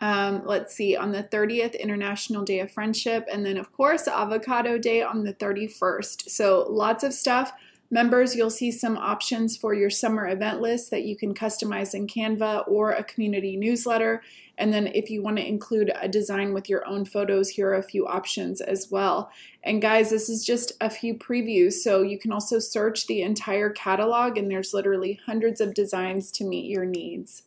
Um, 0.00 0.42
let's 0.44 0.74
see, 0.74 0.94
on 0.94 1.12
the 1.12 1.22
30th, 1.22 1.80
International 1.80 2.44
Day 2.44 2.60
of 2.60 2.70
Friendship, 2.70 3.26
and 3.32 3.46
then, 3.46 3.56
of 3.56 3.72
course, 3.72 4.06
Avocado 4.06 4.76
Day 4.76 5.02
on 5.02 5.24
the 5.24 5.32
31st. 5.32 6.28
So, 6.28 6.66
lots 6.68 7.02
of 7.02 7.14
stuff. 7.14 7.52
Members, 7.90 8.34
you'll 8.34 8.50
see 8.50 8.72
some 8.72 8.98
options 8.98 9.56
for 9.56 9.72
your 9.72 9.90
summer 9.90 10.26
event 10.28 10.60
list 10.60 10.90
that 10.90 11.04
you 11.04 11.16
can 11.16 11.34
customize 11.34 11.94
in 11.94 12.06
Canva 12.06 12.66
or 12.66 12.90
a 12.90 13.04
community 13.04 13.56
newsletter. 13.56 14.22
And 14.58 14.72
then 14.72 14.88
if 14.88 15.08
you 15.08 15.22
want 15.22 15.36
to 15.36 15.46
include 15.46 15.92
a 16.00 16.08
design 16.08 16.52
with 16.52 16.68
your 16.68 16.86
own 16.86 17.04
photos, 17.04 17.50
here 17.50 17.68
are 17.68 17.76
a 17.76 17.82
few 17.82 18.06
options 18.06 18.60
as 18.60 18.90
well. 18.90 19.30
And 19.62 19.80
guys, 19.80 20.10
this 20.10 20.28
is 20.28 20.44
just 20.44 20.72
a 20.80 20.90
few 20.90 21.14
previews. 21.14 21.74
So 21.74 22.02
you 22.02 22.18
can 22.18 22.32
also 22.32 22.58
search 22.58 23.06
the 23.06 23.22
entire 23.22 23.70
catalog 23.70 24.36
and 24.36 24.50
there's 24.50 24.74
literally 24.74 25.20
hundreds 25.26 25.60
of 25.60 25.74
designs 25.74 26.32
to 26.32 26.44
meet 26.44 26.68
your 26.68 26.86
needs. 26.86 27.42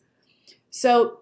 So 0.70 1.20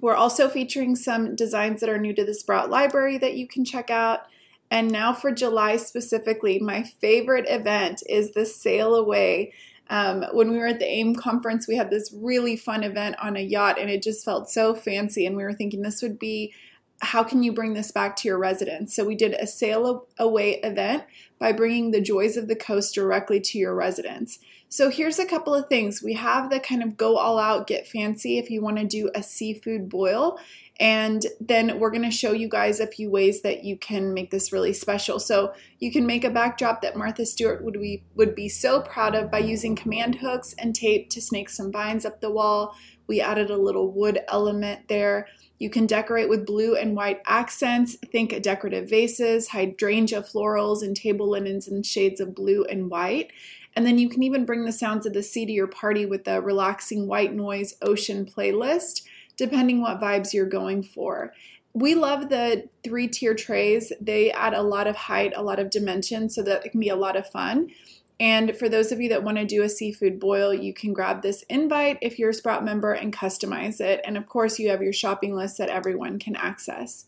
we're 0.00 0.14
also 0.14 0.48
featuring 0.48 0.96
some 0.96 1.34
designs 1.34 1.80
that 1.80 1.90
are 1.90 1.98
new 1.98 2.14
to 2.14 2.24
the 2.24 2.34
Sprout 2.34 2.70
library 2.70 3.18
that 3.18 3.34
you 3.34 3.46
can 3.48 3.64
check 3.64 3.90
out. 3.90 4.26
And 4.70 4.90
now 4.90 5.12
for 5.12 5.30
July 5.30 5.76
specifically, 5.76 6.58
my 6.58 6.82
favorite 6.82 7.46
event 7.48 8.02
is 8.08 8.32
the 8.32 8.46
Sail 8.46 8.94
Away. 8.94 9.52
Um, 9.88 10.24
when 10.32 10.50
we 10.50 10.58
were 10.58 10.66
at 10.66 10.80
the 10.80 10.90
AIM 10.90 11.14
conference, 11.14 11.68
we 11.68 11.76
had 11.76 11.90
this 11.90 12.12
really 12.12 12.56
fun 12.56 12.82
event 12.82 13.16
on 13.22 13.36
a 13.36 13.40
yacht, 13.40 13.78
and 13.78 13.88
it 13.88 14.02
just 14.02 14.24
felt 14.24 14.50
so 14.50 14.74
fancy. 14.74 15.26
And 15.26 15.36
we 15.36 15.44
were 15.44 15.52
thinking 15.52 15.82
this 15.82 16.02
would 16.02 16.18
be 16.18 16.52
how 17.00 17.22
can 17.22 17.42
you 17.42 17.52
bring 17.52 17.74
this 17.74 17.92
back 17.92 18.16
to 18.16 18.28
your 18.28 18.38
residents? 18.38 18.94
So 18.94 19.04
we 19.04 19.14
did 19.14 19.34
a 19.34 19.46
sail 19.46 20.06
away 20.18 20.60
event 20.62 21.04
by 21.38 21.52
bringing 21.52 21.90
the 21.90 22.00
joys 22.00 22.36
of 22.36 22.48
the 22.48 22.56
coast 22.56 22.94
directly 22.94 23.38
to 23.40 23.58
your 23.58 23.74
residents. 23.74 24.38
So 24.68 24.90
here's 24.90 25.18
a 25.18 25.26
couple 25.26 25.54
of 25.54 25.68
things. 25.68 26.02
We 26.02 26.14
have 26.14 26.50
the 26.50 26.58
kind 26.58 26.82
of 26.82 26.96
go 26.96 27.18
all 27.18 27.38
out, 27.38 27.66
get 27.66 27.86
fancy 27.86 28.38
if 28.38 28.50
you 28.50 28.62
want 28.62 28.78
to 28.78 28.84
do 28.84 29.10
a 29.14 29.22
seafood 29.22 29.88
boil. 29.88 30.38
And 30.78 31.24
then 31.40 31.78
we're 31.78 31.90
going 31.90 32.02
to 32.02 32.10
show 32.10 32.32
you 32.32 32.48
guys 32.48 32.80
a 32.80 32.86
few 32.86 33.10
ways 33.10 33.40
that 33.42 33.64
you 33.64 33.78
can 33.78 34.12
make 34.12 34.30
this 34.30 34.52
really 34.52 34.74
special. 34.74 35.18
So 35.18 35.54
you 35.78 35.90
can 35.90 36.06
make 36.06 36.22
a 36.22 36.30
backdrop 36.30 36.82
that 36.82 36.96
Martha 36.96 37.24
Stewart 37.24 37.64
would 37.64 37.80
be, 37.80 38.02
would 38.14 38.34
be 38.34 38.48
so 38.48 38.82
proud 38.82 39.14
of 39.14 39.30
by 39.30 39.38
using 39.38 39.74
command 39.74 40.16
hooks 40.16 40.54
and 40.58 40.74
tape 40.74 41.08
to 41.10 41.22
snake 41.22 41.48
some 41.48 41.72
vines 41.72 42.04
up 42.04 42.20
the 42.20 42.30
wall. 42.30 42.76
We 43.06 43.20
added 43.20 43.50
a 43.50 43.56
little 43.56 43.90
wood 43.90 44.20
element 44.28 44.88
there. 44.88 45.28
You 45.58 45.70
can 45.70 45.86
decorate 45.86 46.28
with 46.28 46.44
blue 46.44 46.76
and 46.76 46.94
white 46.94 47.22
accents. 47.26 47.96
Think 48.12 48.42
decorative 48.42 48.90
vases, 48.90 49.48
hydrangea 49.48 50.22
florals, 50.22 50.82
and 50.82 50.94
table 50.94 51.30
linens 51.30 51.68
in 51.68 51.82
shades 51.82 52.20
of 52.20 52.34
blue 52.34 52.64
and 52.64 52.90
white. 52.90 53.32
And 53.74 53.86
then 53.86 53.98
you 53.98 54.08
can 54.08 54.22
even 54.22 54.44
bring 54.44 54.64
the 54.64 54.72
sounds 54.72 55.06
of 55.06 55.12
the 55.12 55.22
sea 55.22 55.46
to 55.46 55.52
your 55.52 55.66
party 55.66 56.04
with 56.04 56.26
a 56.28 56.40
relaxing 56.40 57.06
white 57.06 57.34
noise 57.34 57.76
ocean 57.80 58.26
playlist 58.26 59.02
depending 59.36 59.80
what 59.80 60.00
vibes 60.00 60.32
you're 60.32 60.46
going 60.46 60.82
for. 60.82 61.32
We 61.72 61.94
love 61.94 62.30
the 62.30 62.68
three 62.82 63.06
tier 63.06 63.34
trays. 63.34 63.92
They 64.00 64.32
add 64.32 64.54
a 64.54 64.62
lot 64.62 64.86
of 64.86 64.96
height, 64.96 65.34
a 65.36 65.42
lot 65.42 65.58
of 65.58 65.70
dimension, 65.70 66.30
so 66.30 66.42
that 66.42 66.64
it 66.64 66.70
can 66.70 66.80
be 66.80 66.88
a 66.88 66.96
lot 66.96 67.16
of 67.16 67.28
fun. 67.28 67.70
And 68.18 68.56
for 68.56 68.68
those 68.68 68.92
of 68.92 69.00
you 69.00 69.10
that 69.10 69.24
want 69.24 69.36
to 69.36 69.44
do 69.44 69.62
a 69.62 69.68
seafood 69.68 70.18
boil, 70.18 70.54
you 70.54 70.72
can 70.72 70.94
grab 70.94 71.20
this 71.20 71.42
invite 71.50 71.98
if 72.00 72.18
you're 72.18 72.30
a 72.30 72.34
Sprout 72.34 72.64
member 72.64 72.92
and 72.92 73.14
customize 73.14 73.78
it. 73.78 74.00
And 74.04 74.16
of 74.16 74.26
course, 74.26 74.58
you 74.58 74.70
have 74.70 74.80
your 74.80 74.94
shopping 74.94 75.36
list 75.36 75.58
that 75.58 75.68
everyone 75.68 76.18
can 76.18 76.34
access. 76.34 77.04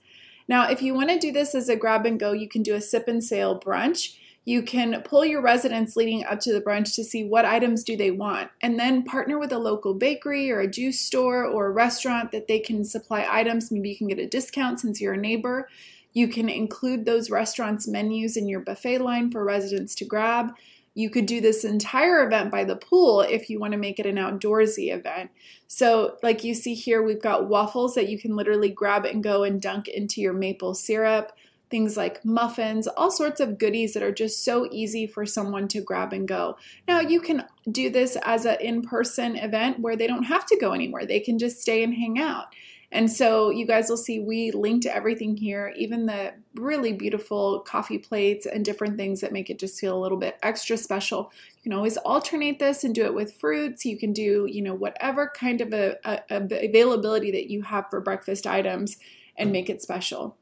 Now, 0.49 0.69
if 0.69 0.83
you 0.83 0.93
want 0.93 1.09
to 1.09 1.19
do 1.19 1.33
this 1.33 1.55
as 1.55 1.71
a 1.71 1.77
grab 1.77 2.05
and 2.05 2.21
go, 2.21 2.33
you 2.33 2.49
can 2.49 2.63
do 2.63 2.75
a 2.75 2.81
sip 2.81 3.09
and 3.09 3.25
sail 3.25 3.59
brunch. 3.59 4.18
You 4.49 4.63
can 4.63 5.03
pull 5.03 5.27
your 5.27 5.43
residents 5.43 5.95
leading 5.95 6.25
up 6.25 6.41
to 6.41 6.55
the 6.55 6.61
brunch 6.63 6.95
to 6.95 7.05
see 7.05 7.23
what 7.23 7.45
items 7.45 7.85
do 7.85 7.99
they 7.99 8.11
want 8.11 8.51
and 8.63 8.81
then 8.81 9.05
partner 9.05 9.39
with 9.39 9.53
a 9.53 9.59
local 9.59 9.93
bakery 9.93 10.51
or 10.51 10.61
a 10.61 10.67
juice 10.67 10.99
store 10.99 11.45
or 11.45 11.67
a 11.67 11.71
restaurant 11.71 12.33
that 12.33 12.49
they 12.49 12.59
can 12.59 12.83
supply 12.83 13.27
items. 13.29 13.71
Maybe 13.71 13.91
you 13.91 13.97
can 13.99 14.09
get 14.09 14.19
a 14.19 14.27
discount 14.27 14.81
since 14.81 15.03
you're 15.03 15.13
a 15.13 15.19
neighbor. 15.19 15.69
You 16.15 16.29
can 16.29 16.49
include 16.49 17.05
those 17.05 17.29
restaurants 17.29 17.87
menus 17.87 18.39
in 18.39 18.49
your 18.49 18.61
buffet 18.61 19.01
line 19.01 19.31
for 19.31 19.45
residents 19.45 19.95
to 19.97 20.07
grab. 20.07 20.55
You 20.95 21.11
could 21.11 21.27
do 21.27 21.43
this 21.43 21.63
entire 21.63 22.27
event 22.27 22.51
by 22.51 22.65
the 22.65 22.75
pool 22.75 23.21
if 23.21 23.51
you 23.51 23.61
want 23.61 23.73
to 23.73 23.79
make 23.79 24.01
it 24.01 24.07
an 24.07 24.17
outdoorsy 24.17 24.91
event. 24.91 25.31
So, 25.67 26.17
like 26.23 26.43
you 26.43 26.55
see 26.55 26.73
here, 26.73 27.03
we've 27.03 27.21
got 27.21 27.49
waffles 27.51 27.95
that 27.97 28.09
you 28.09 28.19
can 28.19 28.35
literally 28.35 28.71
grab 28.71 29.05
and 29.05 29.23
go 29.23 29.45
and 29.45 29.61
dunk 29.61 29.89
into 29.89 30.23
your 30.23 30.33
maple 30.33 30.73
syrup 30.73 31.33
things 31.71 31.97
like 31.97 32.25
muffins, 32.25 32.87
all 32.87 33.11
sorts 33.11 33.41
of 33.41 33.59
goodies 33.59 33.95
that 33.95 34.03
are 34.03 34.13
just 34.13 34.45
so 34.45 34.69
easy 34.71 35.07
for 35.07 35.27
someone 35.27 35.69
to 35.69 35.81
grab 35.81 36.13
and 36.13 36.27
go. 36.27 36.57
Now, 36.87 37.01
you 37.01 37.21
can 37.21 37.45
do 37.71 37.91
this 37.91 38.17
as 38.23 38.45
an 38.45 38.57
in 38.61 38.83
person 38.83 39.37
event 39.37 39.81
where 39.81 39.97
they 39.97 40.07
don't 40.07 40.25
have 40.25 40.47
to 40.47 40.59
go 40.59 40.73
anywhere, 40.73 41.07
they 41.07 41.21
can 41.21 41.39
just 41.39 41.61
stay 41.61 41.83
and 41.83 41.95
hang 41.95 42.19
out. 42.19 42.55
And 42.91 43.13
so 43.13 43.51
you 43.51 43.67
guys 43.67 43.91
will 43.91 43.99
see 43.99 44.19
we 44.19 44.51
linked 44.51 44.87
everything 44.87 45.37
here, 45.37 45.75
even 45.77 46.07
the 46.07 46.33
really 46.55 46.95
beautiful 46.95 47.61
coffee 47.61 47.99
plates 47.99 48.47
and 48.47 48.65
different 48.65 48.97
things 48.97 49.21
that 49.21 49.33
make 49.33 49.51
it 49.51 49.59
just 49.59 49.79
feel 49.79 49.97
a 49.97 50.01
little 50.01 50.17
bit 50.17 50.39
extra 50.43 50.77
special. 50.79 51.31
You 51.57 51.63
can 51.65 51.73
always 51.75 51.99
alternate 51.99 52.59
this 52.59 52.85
and 52.85 52.95
do 52.95 53.05
it 53.05 53.15
with 53.15 53.35
fruits. 53.35 53.85
You 53.85 53.99
can 53.99 54.15
do, 54.15 54.49
you 54.51 54.63
know, 54.63 54.75
whatever 54.75 55.31
kind 55.35 55.61
of 55.61 55.75
a, 55.75 55.97
a, 56.03 56.21
a 56.31 56.67
availability 56.67 57.31
that 57.33 57.51
you 57.51 57.61
have 57.63 57.91
for 57.91 58.01
breakfast 58.01 58.47
items 58.47 58.97
and 59.37 59.53
make 59.53 59.69
it 59.69 59.83
special. 59.83 60.39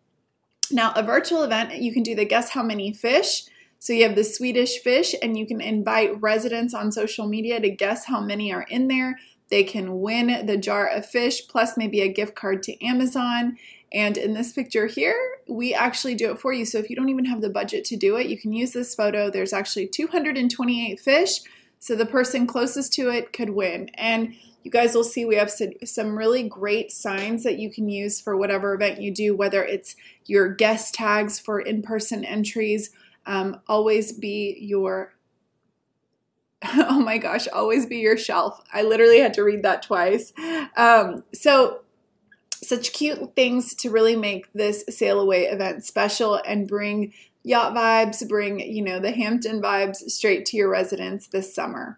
Now, 0.70 0.92
a 0.94 1.02
virtual 1.02 1.42
event, 1.42 1.74
you 1.76 1.92
can 1.92 2.02
do 2.02 2.14
the 2.14 2.24
guess 2.24 2.50
how 2.50 2.62
many 2.62 2.92
fish. 2.92 3.42
So 3.78 3.92
you 3.92 4.04
have 4.04 4.16
the 4.16 4.24
Swedish 4.24 4.78
fish, 4.78 5.14
and 5.22 5.38
you 5.38 5.46
can 5.46 5.60
invite 5.60 6.20
residents 6.20 6.74
on 6.74 6.90
social 6.90 7.26
media 7.26 7.60
to 7.60 7.70
guess 7.70 8.06
how 8.06 8.20
many 8.20 8.52
are 8.52 8.66
in 8.68 8.88
there. 8.88 9.18
They 9.48 9.64
can 9.64 10.00
win 10.00 10.46
the 10.46 10.56
jar 10.56 10.88
of 10.88 11.06
fish 11.06 11.46
plus 11.46 11.76
maybe 11.76 12.00
a 12.00 12.12
gift 12.12 12.34
card 12.34 12.62
to 12.64 12.84
Amazon. 12.84 13.58
And 13.92 14.16
in 14.16 14.34
this 14.34 14.52
picture 14.52 14.86
here, 14.86 15.38
we 15.48 15.72
actually 15.72 16.16
do 16.16 16.32
it 16.32 16.40
for 16.40 16.52
you. 16.52 16.64
So 16.64 16.78
if 16.78 16.90
you 16.90 16.96
don't 16.96 17.08
even 17.08 17.26
have 17.26 17.40
the 17.40 17.50
budget 17.50 17.84
to 17.86 17.96
do 17.96 18.16
it, 18.16 18.26
you 18.26 18.36
can 18.36 18.52
use 18.52 18.72
this 18.72 18.94
photo. 18.94 19.30
There's 19.30 19.52
actually 19.52 19.86
228 19.86 20.98
fish. 20.98 21.40
So 21.78 21.94
the 21.94 22.06
person 22.06 22.46
closest 22.46 22.92
to 22.94 23.08
it 23.10 23.32
could 23.32 23.50
win. 23.50 23.90
And 23.94 24.34
you 24.62 24.70
guys 24.70 24.94
will 24.94 25.04
see 25.04 25.24
we 25.24 25.36
have 25.36 25.52
some 25.84 26.18
really 26.18 26.42
great 26.42 26.90
signs 26.90 27.44
that 27.44 27.58
you 27.58 27.70
can 27.70 27.88
use 27.88 28.20
for 28.20 28.36
whatever 28.36 28.74
event 28.74 29.00
you 29.00 29.12
do, 29.12 29.36
whether 29.36 29.64
it's 29.64 29.94
your 30.24 30.48
guest 30.48 30.94
tags 30.94 31.38
for 31.38 31.60
in 31.60 31.82
person 31.82 32.24
entries, 32.24 32.90
um, 33.26 33.60
always 33.68 34.12
be 34.12 34.56
your 34.60 35.16
oh 36.74 37.00
my 37.00 37.18
gosh, 37.18 37.46
always 37.48 37.86
be 37.86 37.98
your 37.98 38.16
shelf. 38.16 38.60
I 38.72 38.82
literally 38.82 39.20
had 39.20 39.34
to 39.34 39.42
read 39.42 39.62
that 39.62 39.82
twice. 39.82 40.32
Um, 40.76 41.22
so, 41.32 41.82
such 42.62 42.92
cute 42.92 43.36
things 43.36 43.74
to 43.74 43.90
really 43.90 44.16
make 44.16 44.50
this 44.52 44.84
sail 44.88 45.20
away 45.20 45.44
event 45.44 45.84
special 45.84 46.40
and 46.46 46.66
bring 46.66 47.12
yacht 47.46 47.74
vibes, 47.74 48.28
bring, 48.28 48.58
you 48.58 48.82
know, 48.82 48.98
the 48.98 49.12
Hampton 49.12 49.62
vibes 49.62 49.98
straight 50.10 50.44
to 50.46 50.56
your 50.56 50.68
residence 50.68 51.28
this 51.28 51.54
summer. 51.54 51.96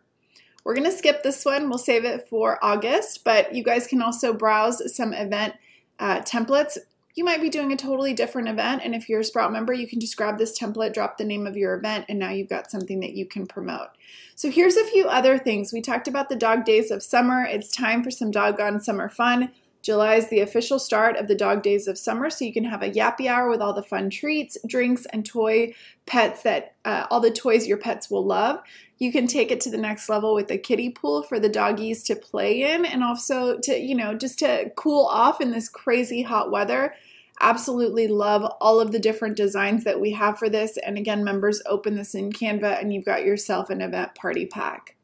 We're 0.62 0.74
going 0.74 0.90
to 0.90 0.96
skip 0.96 1.22
this 1.22 1.42
one. 1.42 1.70
We'll 1.70 1.78
save 1.78 2.04
it 2.04 2.28
for 2.28 2.62
August, 2.62 3.24
but 3.24 3.54
you 3.54 3.64
guys 3.64 3.86
can 3.86 4.02
also 4.02 4.34
browse 4.34 4.94
some 4.94 5.14
event 5.14 5.54
uh, 5.98 6.20
templates. 6.20 6.76
You 7.14 7.24
might 7.24 7.40
be 7.40 7.48
doing 7.48 7.72
a 7.72 7.76
totally 7.76 8.12
different 8.12 8.48
event, 8.48 8.82
and 8.84 8.94
if 8.94 9.08
you're 9.08 9.20
a 9.20 9.24
Sprout 9.24 9.50
member, 9.50 9.72
you 9.72 9.88
can 9.88 10.00
just 10.00 10.18
grab 10.18 10.36
this 10.36 10.56
template, 10.56 10.92
drop 10.92 11.16
the 11.16 11.24
name 11.24 11.46
of 11.46 11.56
your 11.56 11.74
event, 11.74 12.04
and 12.10 12.18
now 12.18 12.30
you've 12.30 12.50
got 12.50 12.70
something 12.70 13.00
that 13.00 13.14
you 13.14 13.24
can 13.24 13.46
promote. 13.46 13.88
So 14.34 14.50
here's 14.50 14.76
a 14.76 14.84
few 14.84 15.06
other 15.06 15.38
things. 15.38 15.72
We 15.72 15.80
talked 15.80 16.08
about 16.08 16.28
the 16.28 16.36
dog 16.36 16.66
days 16.66 16.90
of 16.90 17.02
summer. 17.02 17.42
It's 17.42 17.74
time 17.74 18.04
for 18.04 18.10
some 18.10 18.30
doggone 18.30 18.80
summer 18.80 19.08
fun. 19.08 19.50
July 19.88 20.16
is 20.16 20.28
the 20.28 20.40
official 20.40 20.78
start 20.78 21.16
of 21.16 21.28
the 21.28 21.34
dog 21.34 21.62
days 21.62 21.88
of 21.88 21.96
summer, 21.96 22.28
so 22.28 22.44
you 22.44 22.52
can 22.52 22.64
have 22.64 22.82
a 22.82 22.90
yappy 22.90 23.26
hour 23.26 23.48
with 23.48 23.62
all 23.62 23.72
the 23.72 23.82
fun 23.82 24.10
treats, 24.10 24.58
drinks, 24.66 25.06
and 25.14 25.24
toy 25.24 25.72
pets 26.04 26.42
that 26.42 26.74
uh, 26.84 27.06
all 27.10 27.20
the 27.20 27.30
toys 27.30 27.66
your 27.66 27.78
pets 27.78 28.10
will 28.10 28.22
love. 28.22 28.60
You 28.98 29.10
can 29.10 29.26
take 29.26 29.50
it 29.50 29.62
to 29.62 29.70
the 29.70 29.78
next 29.78 30.10
level 30.10 30.34
with 30.34 30.50
a 30.50 30.58
kiddie 30.58 30.90
pool 30.90 31.22
for 31.22 31.40
the 31.40 31.48
doggies 31.48 32.02
to 32.02 32.16
play 32.16 32.70
in 32.70 32.84
and 32.84 33.02
also 33.02 33.58
to, 33.60 33.78
you 33.78 33.94
know, 33.94 34.12
just 34.12 34.40
to 34.40 34.70
cool 34.76 35.06
off 35.06 35.40
in 35.40 35.52
this 35.52 35.70
crazy 35.70 36.20
hot 36.20 36.50
weather. 36.50 36.94
Absolutely 37.40 38.08
love 38.08 38.44
all 38.60 38.80
of 38.80 38.92
the 38.92 38.98
different 38.98 39.38
designs 39.38 39.84
that 39.84 40.02
we 40.02 40.10
have 40.10 40.38
for 40.38 40.50
this. 40.50 40.76
And 40.76 40.98
again, 40.98 41.24
members 41.24 41.62
open 41.64 41.96
this 41.96 42.14
in 42.14 42.30
Canva 42.30 42.78
and 42.78 42.92
you've 42.92 43.06
got 43.06 43.24
yourself 43.24 43.70
an 43.70 43.80
event 43.80 44.14
party 44.14 44.44
pack. 44.44 44.97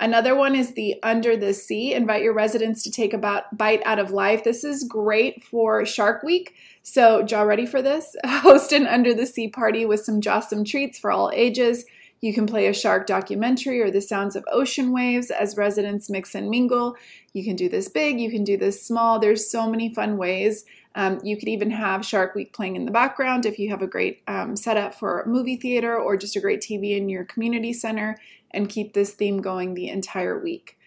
Another 0.00 0.34
one 0.34 0.56
is 0.56 0.72
the 0.72 0.96
Under 1.02 1.36
the 1.36 1.54
Sea. 1.54 1.94
Invite 1.94 2.22
your 2.22 2.34
residents 2.34 2.82
to 2.82 2.90
take 2.90 3.14
a 3.14 3.44
bite 3.52 3.82
out 3.84 3.98
of 3.98 4.10
life. 4.10 4.42
This 4.42 4.64
is 4.64 4.84
great 4.84 5.42
for 5.42 5.86
Shark 5.86 6.22
Week. 6.22 6.54
So, 6.82 7.22
jaw 7.22 7.42
ready 7.42 7.64
for 7.64 7.80
this? 7.80 8.16
Host 8.26 8.72
an 8.72 8.86
Under 8.86 9.14
the 9.14 9.26
Sea 9.26 9.48
party 9.48 9.86
with 9.86 10.04
some 10.04 10.20
jawsome 10.20 10.66
treats 10.66 10.98
for 10.98 11.12
all 11.12 11.30
ages. 11.32 11.84
You 12.20 12.32
can 12.32 12.46
play 12.46 12.66
a 12.66 12.72
shark 12.72 13.06
documentary 13.06 13.82
or 13.82 13.90
the 13.90 14.00
sounds 14.00 14.34
of 14.34 14.46
ocean 14.50 14.92
waves 14.92 15.30
as 15.30 15.58
residents 15.58 16.08
mix 16.08 16.34
and 16.34 16.48
mingle. 16.48 16.96
You 17.34 17.44
can 17.44 17.54
do 17.54 17.68
this 17.68 17.88
big, 17.88 18.18
you 18.18 18.30
can 18.30 18.44
do 18.44 18.56
this 18.56 18.84
small. 18.84 19.18
There's 19.18 19.50
so 19.50 19.68
many 19.68 19.92
fun 19.92 20.16
ways. 20.16 20.64
Um, 20.94 21.20
you 21.22 21.36
could 21.36 21.48
even 21.48 21.70
have 21.70 22.06
Shark 22.06 22.34
Week 22.34 22.52
playing 22.52 22.76
in 22.76 22.86
the 22.86 22.90
background 22.90 23.44
if 23.44 23.58
you 23.58 23.68
have 23.70 23.82
a 23.82 23.86
great 23.86 24.22
um, 24.26 24.56
setup 24.56 24.94
for 24.94 25.20
a 25.20 25.28
movie 25.28 25.56
theater 25.56 25.98
or 25.98 26.16
just 26.16 26.36
a 26.36 26.40
great 26.40 26.62
TV 26.62 26.96
in 26.96 27.08
your 27.08 27.24
community 27.24 27.72
center 27.72 28.16
and 28.54 28.68
keep 28.68 28.92
this 28.92 29.12
theme 29.12 29.42
going 29.42 29.74
the 29.74 29.88
entire 29.88 30.38
week. 30.38 30.78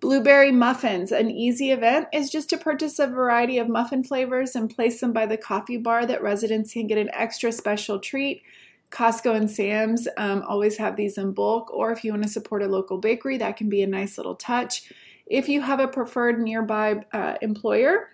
Blueberry 0.00 0.50
muffins. 0.50 1.12
An 1.12 1.30
easy 1.30 1.70
event 1.70 2.08
is 2.12 2.30
just 2.30 2.48
to 2.50 2.56
purchase 2.56 2.98
a 2.98 3.06
variety 3.06 3.58
of 3.58 3.68
muffin 3.68 4.02
flavors 4.02 4.56
and 4.56 4.74
place 4.74 5.00
them 5.00 5.12
by 5.12 5.26
the 5.26 5.36
coffee 5.36 5.76
bar 5.76 6.06
that 6.06 6.22
residents 6.22 6.72
can 6.72 6.86
get 6.86 6.96
an 6.96 7.10
extra 7.12 7.52
special 7.52 7.98
treat. 7.98 8.42
Costco 8.90 9.36
and 9.36 9.50
Sam's 9.50 10.08
um, 10.16 10.42
always 10.48 10.78
have 10.78 10.96
these 10.96 11.18
in 11.18 11.32
bulk, 11.32 11.72
or 11.72 11.92
if 11.92 12.02
you 12.02 12.12
want 12.12 12.24
to 12.24 12.28
support 12.28 12.62
a 12.62 12.66
local 12.66 12.98
bakery, 12.98 13.36
that 13.36 13.56
can 13.56 13.68
be 13.68 13.82
a 13.82 13.86
nice 13.86 14.16
little 14.16 14.34
touch. 14.34 14.90
If 15.26 15.48
you 15.48 15.60
have 15.60 15.78
a 15.80 15.86
preferred 15.86 16.40
nearby 16.40 17.04
uh, 17.12 17.36
employer, 17.40 18.08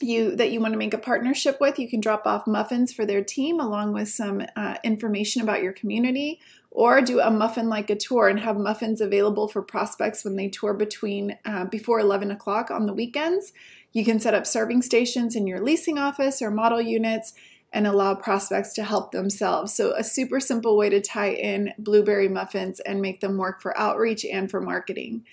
you 0.00 0.36
that 0.36 0.50
you 0.50 0.60
want 0.60 0.72
to 0.72 0.78
make 0.78 0.92
a 0.92 0.98
partnership 0.98 1.58
with, 1.60 1.78
you 1.78 1.88
can 1.88 2.00
drop 2.00 2.26
off 2.26 2.46
muffins 2.46 2.92
for 2.92 3.06
their 3.06 3.22
team 3.22 3.60
along 3.60 3.92
with 3.92 4.08
some 4.08 4.42
uh, 4.56 4.76
information 4.84 5.40
about 5.40 5.62
your 5.62 5.72
community, 5.72 6.40
or 6.74 7.00
do 7.00 7.20
a 7.20 7.30
muffin 7.30 7.68
like 7.68 7.88
a 7.88 7.96
tour 7.96 8.28
and 8.28 8.40
have 8.40 8.58
muffins 8.58 9.00
available 9.00 9.46
for 9.46 9.62
prospects 9.62 10.24
when 10.24 10.34
they 10.34 10.48
tour 10.48 10.74
between 10.74 11.38
uh, 11.44 11.64
before 11.66 12.00
11 12.00 12.32
o'clock 12.32 12.68
on 12.70 12.84
the 12.84 12.92
weekends. 12.92 13.52
You 13.92 14.04
can 14.04 14.18
set 14.18 14.34
up 14.34 14.44
serving 14.44 14.82
stations 14.82 15.36
in 15.36 15.46
your 15.46 15.60
leasing 15.60 15.98
office 15.98 16.42
or 16.42 16.50
model 16.50 16.80
units 16.80 17.32
and 17.72 17.86
allow 17.86 18.14
prospects 18.16 18.72
to 18.74 18.82
help 18.82 19.12
themselves. 19.12 19.72
So, 19.72 19.94
a 19.94 20.02
super 20.02 20.40
simple 20.40 20.76
way 20.76 20.90
to 20.90 21.00
tie 21.00 21.32
in 21.32 21.72
blueberry 21.78 22.28
muffins 22.28 22.80
and 22.80 23.00
make 23.00 23.20
them 23.20 23.36
work 23.36 23.62
for 23.62 23.76
outreach 23.78 24.24
and 24.24 24.50
for 24.50 24.60
marketing. 24.60 25.24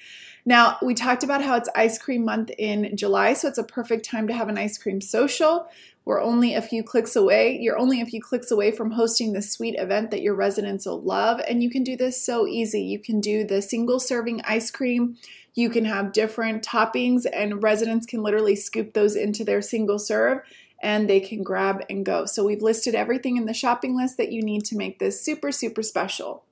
Now, 0.45 0.77
we 0.81 0.93
talked 0.93 1.24
about 1.24 1.43
how 1.43 1.55
it's 1.55 1.69
ice 1.75 1.98
cream 1.98 2.25
month 2.25 2.50
in 2.57 2.95
July, 2.98 3.33
so 3.33 3.48
it's 3.48 3.57
a 3.57 3.63
perfect 3.63 4.05
time 4.05 4.27
to 4.27 4.33
have 4.33 4.50
an 4.50 4.57
ice 4.57 4.77
cream 4.77 5.00
social. 5.00 5.67
We're 6.03 6.21
only 6.21 6.55
a 6.55 6.62
few 6.62 6.83
clicks 6.83 7.15
away. 7.15 7.60
You're 7.62 7.77
only 7.77 8.01
a 8.01 8.05
few 8.05 8.21
clicks 8.21 8.50
away 8.50 8.71
from 8.71 8.91
hosting 8.91 9.33
the 9.33 9.41
sweet 9.41 9.75
event 9.77 10.10
that 10.10 10.24
your 10.24 10.33
residents 10.33 10.88
will 10.88 11.01
love. 11.01 11.39
And 11.48 11.62
you 11.62 11.69
can 11.69 11.83
do 11.83 11.95
this 11.95 12.24
so 12.24 12.48
easy. 12.48 12.81
You 12.81 12.98
can 12.98 13.21
do 13.21 13.43
the 13.43 13.62
single 13.62 14.00
serving 14.00 14.41
ice 14.41 14.71
cream. 14.71 15.17
You 15.53 15.69
can 15.69 15.86
have 15.86 16.13
different 16.13 16.65
toppings, 16.65 17.25
and 17.31 17.62
residents 17.62 18.07
can 18.07 18.24
literally 18.24 18.55
scoop 18.55 18.93
those 18.93 19.15
into 19.15 19.43
their 19.43 19.62
single 19.62 20.00
serve 20.00 20.41
and 20.81 21.07
they 21.10 21.19
can 21.19 21.43
grab 21.43 21.83
and 21.89 22.05
go. 22.05 22.25
So 22.25 22.43
we've 22.43 22.62
listed 22.62 22.95
everything 22.95 23.38
in 23.38 23.45
the 23.45 23.53
shopping 23.53 23.95
list 23.95 24.17
that 24.17 24.31
you 24.31 24.41
need 24.41 24.65
to 24.65 24.75
make 24.75 24.98
this 24.98 25.24
super, 25.24 25.51
super 25.51 25.83
special. 25.83 26.43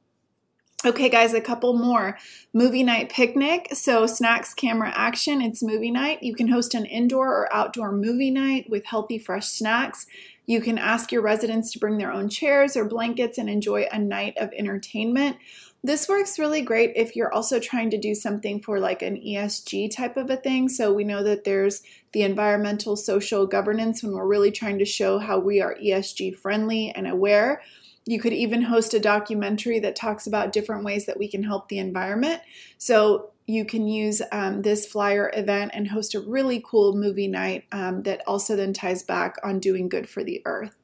Okay, 0.86 1.09
guys, 1.09 1.33
a 1.33 1.41
couple 1.41 1.74
more. 1.74 2.17
Movie 2.53 2.83
night 2.83 3.09
picnic. 3.09 3.67
So, 3.74 4.07
snacks, 4.07 4.53
camera, 4.53 4.93
action. 4.95 5.41
It's 5.41 5.62
movie 5.62 5.91
night. 5.91 6.24
You 6.24 6.33
can 6.33 6.48
host 6.48 6.74
an 6.74 6.86
indoor 6.86 7.27
or 7.27 7.53
outdoor 7.53 7.91
movie 7.91 8.31
night 8.31 8.69
with 8.69 8.86
healthy, 8.86 9.19
fresh 9.19 9.48
snacks. 9.50 10.05
You 10.45 10.62
can 10.62 10.77
ask 10.77 11.12
your 11.12 11.21
residents 11.21 11.74
to 11.74 11.79
bring 11.79 11.98
their 11.98 12.13
own 12.13 12.29
chairs 12.29 12.77
or 12.77 12.86
blankets 12.86 13.38
and 13.38 13.50
enjoy 13.50 13.88
a 13.91 14.00
night 14.00 14.38
of 14.38 14.53
entertainment. 14.53 15.36
This 15.83 16.07
works 16.07 16.39
really 16.39 16.62
great 16.62 16.93
if 16.95 17.13
you're 17.13 17.33
also 17.33 17.59
trying 17.59 17.89
to 17.89 17.98
do 17.98 18.15
something 18.15 18.62
for 18.62 18.79
like 18.79 19.01
an 19.01 19.17
ESG 19.17 19.93
type 19.93 20.15
of 20.15 20.29
a 20.29 20.38
thing. 20.38 20.69
So 20.69 20.93
we 20.93 21.03
know 21.03 21.24
that 21.24 21.43
there's 21.43 21.83
the 22.13 22.24
environmental 22.24 22.95
social 22.95 23.45
governance 23.45 24.01
when 24.01 24.13
we're 24.13 24.25
really 24.25 24.51
trying 24.51 24.79
to 24.79 24.86
show 24.86 25.19
how 25.19 25.39
we 25.39 25.62
are 25.62 25.75
ESG 25.75 26.38
friendly 26.38 26.91
and 26.91 27.05
aware. 27.05 27.62
You 28.10 28.20
could 28.20 28.34
even 28.34 28.63
host 28.63 28.96
a 28.96 29.00
documentary 29.00 29.78
that 29.82 29.96
talks 29.96 30.25
about 30.25 30.51
different 30.51 30.84
ways 30.84 31.06
that 31.06 31.20
we 31.20 31.28
can 31.28 31.44
help 31.44 31.70
the 31.70 31.78
environment. 31.78 32.42
So 32.80 33.30
you 33.46 33.66
can 33.66 33.88
use 33.88 34.20
um, 34.32 34.63
this 34.63 34.88
flyer 34.88 35.30
event 35.36 35.70
and 35.75 35.88
host 35.88 36.16
a 36.16 36.20
really 36.20 36.60
cool 36.66 36.96
movie 36.96 37.28
night 37.28 37.66
um, 37.72 38.01
that 38.04 38.24
also 38.25 38.56
then 38.56 38.74
ties 38.74 39.04
back 39.04 39.36
on 39.44 39.60
doing 39.60 39.89
good 39.89 40.10
for 40.10 40.24
the 40.24 40.42
earth. 40.46 40.75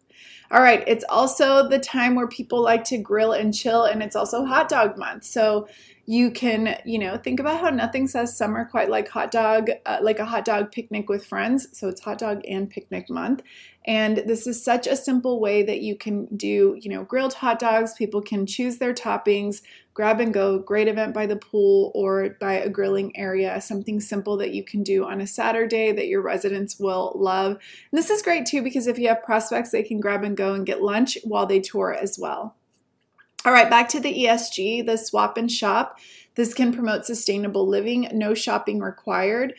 All 0.51 0.61
right, 0.61 0.83
it's 0.85 1.03
also 1.09 1.67
the 1.67 1.79
time 1.79 2.13
where 2.13 2.27
people 2.27 2.61
like 2.61 2.83
to 2.85 2.99
grill 2.99 3.31
and 3.31 3.51
chill, 3.51 3.85
and 3.85 4.03
it's 4.03 4.15
also 4.15 4.45
hot 4.45 4.69
dog 4.69 4.95
month. 4.95 5.23
So 5.23 5.67
you 6.05 6.29
can, 6.29 6.77
you 6.85 6.99
know, 6.99 7.17
think 7.17 7.39
about 7.39 7.59
how 7.59 7.71
nothing 7.71 8.07
says 8.07 8.37
summer 8.37 8.65
quite 8.65 8.89
like 8.89 9.07
hot 9.07 9.31
dog, 9.31 9.71
uh, 9.87 9.97
like 10.03 10.19
a 10.19 10.25
hot 10.25 10.45
dog 10.45 10.71
picnic 10.71 11.09
with 11.09 11.25
friends. 11.25 11.67
So 11.75 11.87
it's 11.87 12.01
hot 12.01 12.19
dog 12.19 12.41
and 12.47 12.69
picnic 12.69 13.09
month. 13.09 13.41
And 13.85 14.17
this 14.25 14.47
is 14.47 14.63
such 14.63 14.87
a 14.87 14.95
simple 14.95 15.39
way 15.39 15.61
that 15.61 15.81
you 15.81 15.95
can 15.95 16.25
do, 16.35 16.75
you 16.79 16.89
know, 16.89 17.03
grilled 17.03 17.35
hot 17.35 17.59
dogs. 17.59 17.93
People 17.93 18.21
can 18.21 18.47
choose 18.47 18.79
their 18.79 18.95
toppings, 18.95 19.61
grab 19.93 20.19
and 20.19 20.33
go. 20.33 20.57
Great 20.57 20.87
event 20.87 21.13
by 21.13 21.27
the 21.27 21.35
pool 21.35 21.91
or 21.93 22.35
by 22.39 22.53
a 22.53 22.69
grilling 22.69 23.15
area. 23.15 23.61
Something 23.61 23.99
simple 23.99 24.37
that 24.37 24.55
you 24.55 24.63
can 24.63 24.81
do 24.81 25.05
on 25.05 25.21
a 25.21 25.27
Saturday 25.27 25.91
that 25.91 26.07
your 26.07 26.23
residents 26.23 26.79
will 26.79 27.13
love. 27.15 27.51
And 27.51 27.59
this 27.99 28.09
is 28.09 28.23
great 28.23 28.47
too 28.47 28.63
because 28.63 28.87
if 28.87 28.97
you 28.97 29.07
have 29.07 29.23
prospects, 29.23 29.69
they 29.69 29.83
can 29.83 29.99
grab 29.99 30.23
and 30.23 30.35
go 30.35 30.53
and 30.55 30.65
get 30.65 30.81
lunch 30.81 31.19
while 31.23 31.45
they 31.45 31.59
tour 31.59 31.93
as 31.93 32.17
well. 32.17 32.55
All 33.45 33.53
right, 33.53 33.69
back 33.69 33.89
to 33.89 33.99
the 33.99 34.25
ESG, 34.25 34.87
the 34.87 34.97
swap 34.97 35.37
and 35.37 35.51
shop. 35.51 35.99
This 36.33 36.55
can 36.55 36.73
promote 36.73 37.05
sustainable 37.05 37.67
living, 37.67 38.09
no 38.11 38.33
shopping 38.33 38.79
required, 38.79 39.53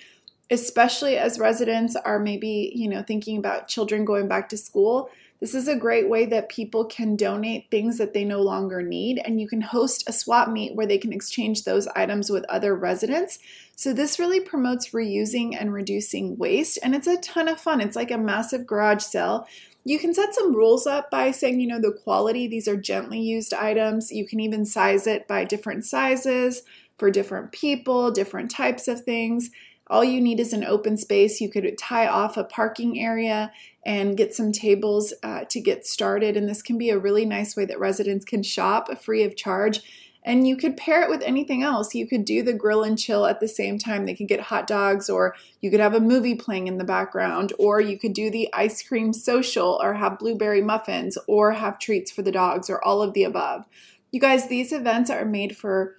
especially 0.50 1.16
as 1.16 1.38
residents 1.38 1.96
are 1.96 2.18
maybe, 2.18 2.72
you 2.74 2.88
know, 2.88 3.02
thinking 3.02 3.38
about 3.38 3.68
children 3.68 4.04
going 4.04 4.28
back 4.28 4.48
to 4.50 4.56
school. 4.56 5.10
This 5.40 5.54
is 5.54 5.68
a 5.68 5.76
great 5.76 6.08
way 6.08 6.24
that 6.26 6.48
people 6.48 6.86
can 6.86 7.14
donate 7.14 7.70
things 7.70 7.98
that 7.98 8.14
they 8.14 8.24
no 8.24 8.40
longer 8.40 8.82
need, 8.82 9.20
and 9.22 9.38
you 9.38 9.46
can 9.46 9.60
host 9.60 10.08
a 10.08 10.12
swap 10.12 10.48
meet 10.48 10.74
where 10.74 10.86
they 10.86 10.96
can 10.96 11.12
exchange 11.12 11.64
those 11.64 11.86
items 11.88 12.30
with 12.30 12.46
other 12.48 12.74
residents. 12.74 13.38
So, 13.74 13.92
this 13.92 14.18
really 14.18 14.40
promotes 14.40 14.90
reusing 14.90 15.54
and 15.58 15.74
reducing 15.74 16.38
waste, 16.38 16.78
and 16.82 16.94
it's 16.94 17.06
a 17.06 17.20
ton 17.20 17.48
of 17.48 17.60
fun. 17.60 17.82
It's 17.82 17.96
like 17.96 18.10
a 18.10 18.16
massive 18.16 18.66
garage 18.66 19.02
sale 19.02 19.46
you 19.86 20.00
can 20.00 20.12
set 20.12 20.34
some 20.34 20.52
rules 20.52 20.84
up 20.84 21.12
by 21.12 21.30
saying, 21.30 21.60
you 21.60 21.68
know, 21.68 21.80
the 21.80 21.92
quality, 21.92 22.48
these 22.48 22.66
are 22.66 22.76
gently 22.76 23.20
used 23.20 23.54
items. 23.54 24.10
You 24.10 24.26
can 24.26 24.40
even 24.40 24.66
size 24.66 25.06
it 25.06 25.28
by 25.28 25.44
different 25.44 25.84
sizes 25.84 26.64
for 26.98 27.08
different 27.08 27.52
people, 27.52 28.10
different 28.10 28.50
types 28.50 28.88
of 28.88 29.02
things. 29.02 29.50
All 29.88 30.04
you 30.04 30.20
need 30.20 30.40
is 30.40 30.52
an 30.52 30.64
open 30.64 30.96
space. 30.96 31.40
You 31.40 31.48
could 31.48 31.76
tie 31.78 32.06
off 32.06 32.36
a 32.36 32.44
parking 32.44 33.00
area 33.00 33.52
and 33.84 34.16
get 34.16 34.34
some 34.34 34.52
tables 34.52 35.14
uh, 35.22 35.44
to 35.44 35.60
get 35.60 35.86
started. 35.86 36.36
And 36.36 36.48
this 36.48 36.62
can 36.62 36.76
be 36.76 36.90
a 36.90 36.98
really 36.98 37.24
nice 37.24 37.56
way 37.56 37.64
that 37.66 37.78
residents 37.78 38.24
can 38.24 38.42
shop 38.42 38.88
free 38.98 39.22
of 39.22 39.36
charge 39.36 39.82
and 40.26 40.46
you 40.46 40.56
could 40.56 40.76
pair 40.76 41.02
it 41.02 41.08
with 41.08 41.22
anything 41.22 41.62
else. 41.62 41.94
You 41.94 42.06
could 42.06 42.24
do 42.24 42.42
the 42.42 42.52
grill 42.52 42.82
and 42.82 42.98
chill 42.98 43.26
at 43.26 43.38
the 43.38 43.46
same 43.46 43.78
time. 43.78 44.04
They 44.04 44.14
could 44.14 44.26
get 44.26 44.40
hot 44.40 44.66
dogs, 44.66 45.08
or 45.08 45.36
you 45.60 45.70
could 45.70 45.78
have 45.78 45.94
a 45.94 46.00
movie 46.00 46.34
playing 46.34 46.66
in 46.66 46.78
the 46.78 46.84
background, 46.84 47.52
or 47.60 47.80
you 47.80 47.96
could 47.96 48.12
do 48.12 48.28
the 48.28 48.52
ice 48.52 48.82
cream 48.82 49.12
social, 49.12 49.78
or 49.80 49.94
have 49.94 50.18
blueberry 50.18 50.60
muffins, 50.60 51.16
or 51.28 51.52
have 51.52 51.78
treats 51.78 52.10
for 52.10 52.22
the 52.22 52.32
dogs, 52.32 52.68
or 52.68 52.84
all 52.84 53.02
of 53.02 53.14
the 53.14 53.22
above. 53.22 53.66
You 54.10 54.18
guys, 54.18 54.48
these 54.48 54.72
events 54.72 55.10
are 55.10 55.24
made 55.24 55.56
for 55.56 55.96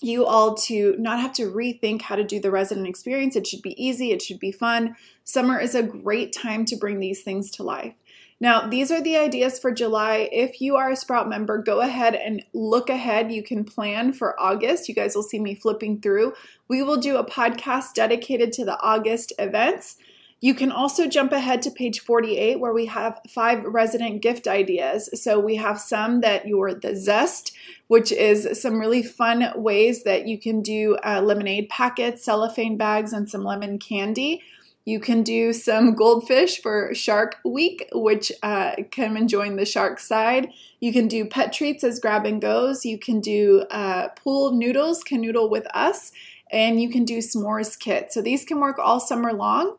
you 0.00 0.24
all 0.24 0.54
to 0.54 0.94
not 0.98 1.20
have 1.20 1.32
to 1.34 1.50
rethink 1.50 2.02
how 2.02 2.16
to 2.16 2.24
do 2.24 2.40
the 2.40 2.50
resident 2.50 2.86
experience. 2.86 3.34
It 3.36 3.46
should 3.46 3.62
be 3.62 3.82
easy, 3.82 4.12
it 4.12 4.22
should 4.22 4.38
be 4.38 4.52
fun. 4.52 4.96
Summer 5.24 5.58
is 5.58 5.74
a 5.74 5.82
great 5.82 6.32
time 6.32 6.64
to 6.66 6.76
bring 6.76 7.00
these 7.00 7.22
things 7.22 7.50
to 7.52 7.62
life. 7.62 7.94
Now, 8.40 8.68
these 8.68 8.92
are 8.92 9.02
the 9.02 9.16
ideas 9.16 9.58
for 9.58 9.72
July. 9.72 10.28
If 10.30 10.60
you 10.60 10.76
are 10.76 10.92
a 10.92 10.96
Sprout 10.96 11.28
member, 11.28 11.58
go 11.58 11.80
ahead 11.80 12.14
and 12.14 12.44
look 12.52 12.88
ahead. 12.88 13.32
You 13.32 13.42
can 13.42 13.64
plan 13.64 14.12
for 14.12 14.40
August. 14.40 14.88
You 14.88 14.94
guys 14.94 15.16
will 15.16 15.24
see 15.24 15.40
me 15.40 15.56
flipping 15.56 16.00
through. 16.00 16.34
We 16.68 16.82
will 16.82 16.98
do 16.98 17.16
a 17.16 17.28
podcast 17.28 17.94
dedicated 17.94 18.52
to 18.52 18.64
the 18.64 18.78
August 18.80 19.32
events. 19.40 19.96
You 20.40 20.54
can 20.54 20.70
also 20.70 21.08
jump 21.08 21.32
ahead 21.32 21.62
to 21.62 21.70
page 21.70 22.00
48 22.00 22.60
where 22.60 22.72
we 22.72 22.86
have 22.86 23.20
five 23.28 23.64
resident 23.64 24.22
gift 24.22 24.46
ideas. 24.46 25.10
So 25.20 25.40
we 25.40 25.56
have 25.56 25.80
some 25.80 26.20
that 26.20 26.46
you're 26.46 26.74
the 26.74 26.94
zest, 26.94 27.52
which 27.88 28.12
is 28.12 28.60
some 28.60 28.78
really 28.78 29.02
fun 29.02 29.50
ways 29.56 30.04
that 30.04 30.28
you 30.28 30.38
can 30.38 30.62
do 30.62 30.96
uh, 31.04 31.20
lemonade 31.22 31.68
packets, 31.68 32.24
cellophane 32.24 32.76
bags, 32.76 33.12
and 33.12 33.28
some 33.28 33.42
lemon 33.42 33.78
candy. 33.78 34.42
You 34.84 35.00
can 35.00 35.22
do 35.22 35.52
some 35.52 35.94
goldfish 35.94 36.62
for 36.62 36.94
Shark 36.94 37.40
Week, 37.44 37.86
which 37.92 38.32
uh, 38.42 38.76
come 38.90 39.16
and 39.16 39.28
join 39.28 39.56
the 39.56 39.66
shark 39.66 39.98
side. 40.00 40.50
You 40.80 40.94
can 40.94 41.08
do 41.08 41.26
pet 41.26 41.52
treats 41.52 41.84
as 41.84 41.98
grab 41.98 42.24
and 42.24 42.40
goes. 42.40 42.86
You 42.86 42.96
can 42.96 43.20
do 43.20 43.66
uh, 43.70 44.08
pool 44.10 44.52
noodles, 44.52 45.04
canoodle 45.04 45.50
with 45.50 45.66
us, 45.74 46.12
and 46.50 46.80
you 46.80 46.88
can 46.88 47.04
do 47.04 47.18
s'mores 47.18 47.78
kit. 47.78 48.14
So 48.14 48.22
these 48.22 48.46
can 48.46 48.60
work 48.60 48.78
all 48.78 48.98
summer 48.98 49.34
long. 49.34 49.76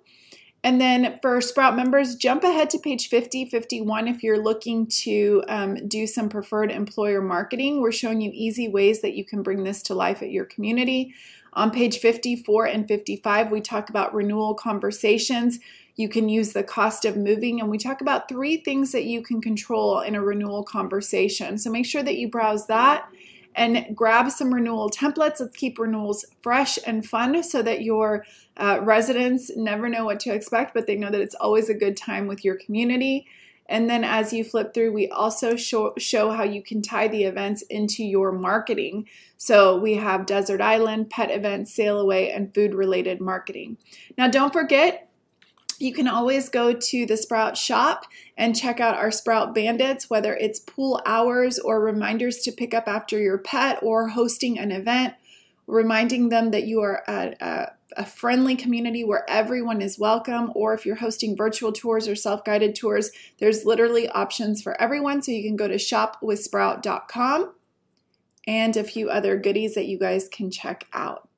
And 0.64 0.80
then 0.82 1.20
for 1.22 1.40
Sprout 1.40 1.76
members, 1.76 2.16
jump 2.16 2.44
ahead 2.44 2.70
to 2.72 2.80
page 2.80 3.08
50, 3.08 3.46
51 3.46 4.08
if 4.10 4.24
you're 4.24 4.44
looking 4.44 4.88
to 4.88 5.44
um, 5.48 5.88
do 5.88 6.06
some 6.06 6.28
preferred 6.28 6.70
employer 6.70 7.22
marketing. 7.22 7.82
We're 7.82 7.94
showing 7.94 8.20
you 8.20 8.32
easy 8.34 8.68
ways 8.68 9.02
that 9.02 9.14
you 9.14 9.24
can 9.24 9.42
bring 9.42 9.64
this 9.64 9.82
to 9.84 9.94
life 9.94 10.22
at 10.22 10.32
your 10.32 10.46
community. 10.46 11.14
On 11.54 11.72
page 11.72 12.00
54 12.00 12.68
and 12.68 12.88
55, 12.88 13.52
we 13.52 13.62
talk 13.62 13.90
about 13.90 14.14
renewal 14.14 14.54
conversations. 14.54 15.60
You 15.96 16.10
can 16.10 16.30
use 16.30 16.54
the 16.54 16.64
cost 16.64 17.06
of 17.06 17.18
moving, 17.18 17.60
and 17.60 17.70
we 17.70 17.78
talk 17.78 18.02
about 18.02 18.30
three 18.30 18.58
things 18.58 18.92
that 18.92 19.06
you 19.06 19.22
can 19.22 19.42
control 19.42 20.02
in 20.02 20.14
a 20.14 20.22
renewal 20.22 20.64
conversation. 20.64 21.58
So 21.58 21.72
make 21.72 21.86
sure 21.86 22.04
that 22.04 22.18
you 22.18 22.30
browse 22.30 22.68
that 22.68 23.10
and 23.56 23.96
grab 23.96 24.32
some 24.32 24.54
renewal 24.54 24.90
templates. 24.90 25.40
Let's 25.40 25.56
keep 25.56 25.80
renewals 25.80 26.26
fresh 26.42 26.80
and 26.86 27.06
fun 27.06 27.44
so 27.44 27.62
that 27.62 27.82
your 27.82 28.26
uh, 28.58 28.80
residents 28.82 29.52
never 29.56 29.90
know 29.90 30.06
what 30.06 30.20
to 30.22 30.34
expect, 30.34 30.74
but 30.74 30.88
they 30.88 30.96
know 30.96 31.12
that 31.12 31.22
it's 31.22 31.36
always 31.36 31.70
a 31.70 31.74
good 31.74 31.98
time 31.98 32.28
with 32.28 32.46
your 32.46 32.56
community. 32.56 33.28
And 33.68 33.88
then 33.88 34.04
as 34.04 34.34
you 34.34 34.44
flip 34.44 34.74
through, 34.74 34.94
we 34.94 35.10
also 35.10 35.56
show, 35.56 35.94
show 35.98 36.32
how 36.32 36.44
you 36.44 36.64
can 36.64 36.82
tie 36.82 37.08
the 37.08 37.26
events 37.26 37.62
into 37.64 38.04
your 38.04 38.32
marketing. 38.32 39.08
So 39.38 39.78
we 39.78 39.96
have 39.96 40.26
Desert 40.26 40.60
Island, 40.60 41.12
pet 41.12 41.30
events, 41.30 41.74
sail 41.74 42.00
away, 42.00 42.32
and 42.32 42.54
food 42.54 42.74
related 42.74 43.22
marketing. 43.22 43.78
Now, 44.18 44.28
don't 44.28 44.52
forget, 44.52 45.09
you 45.80 45.94
can 45.94 46.08
always 46.08 46.50
go 46.50 46.74
to 46.74 47.06
the 47.06 47.18
Sprout 47.18 47.58
shop 47.58 48.06
and 48.38 48.56
check 48.56 48.80
out 48.80 48.96
our 48.96 49.12
Sprout 49.12 49.56
Bandits, 49.56 50.10
whether 50.10 50.36
it's 50.36 50.60
pool 50.60 51.02
hours 51.06 51.58
or 51.58 51.82
reminders 51.82 52.40
to 52.40 52.52
pick 52.52 52.74
up 52.74 52.88
after 52.88 53.18
your 53.18 53.38
pet 53.38 53.80
or 53.82 54.10
hosting 54.10 54.60
an 54.60 54.72
event, 54.72 55.14
reminding 55.68 56.30
them 56.30 56.52
that 56.52 56.66
you 56.66 56.82
are 56.82 57.04
a, 57.08 57.36
a 57.40 57.72
a 57.98 58.06
friendly 58.06 58.56
community 58.56 59.04
where 59.04 59.30
everyone 59.30 59.82
is 59.82 59.98
welcome, 59.98 60.52
or 60.56 60.74
if 60.74 60.86
you're 60.86 60.96
hosting 60.96 61.36
virtual 61.36 61.72
tours 61.72 62.08
or 62.08 62.16
self 62.16 62.44
guided 62.44 62.76
tours, 62.76 63.12
there's 63.40 63.66
literally 63.66 64.08
options 64.10 64.62
for 64.62 64.80
everyone. 64.82 65.22
So 65.22 65.32
you 65.32 65.44
can 65.44 65.56
go 65.56 65.68
to 65.68 65.76
shopwithsprout.com 65.76 67.54
and 68.48 68.78
a 68.78 68.84
few 68.84 69.10
other 69.10 69.38
goodies 69.38 69.76
that 69.76 69.88
you 69.88 69.98
guys 69.98 70.28
can 70.32 70.52
check 70.52 70.88
out. 70.94 71.29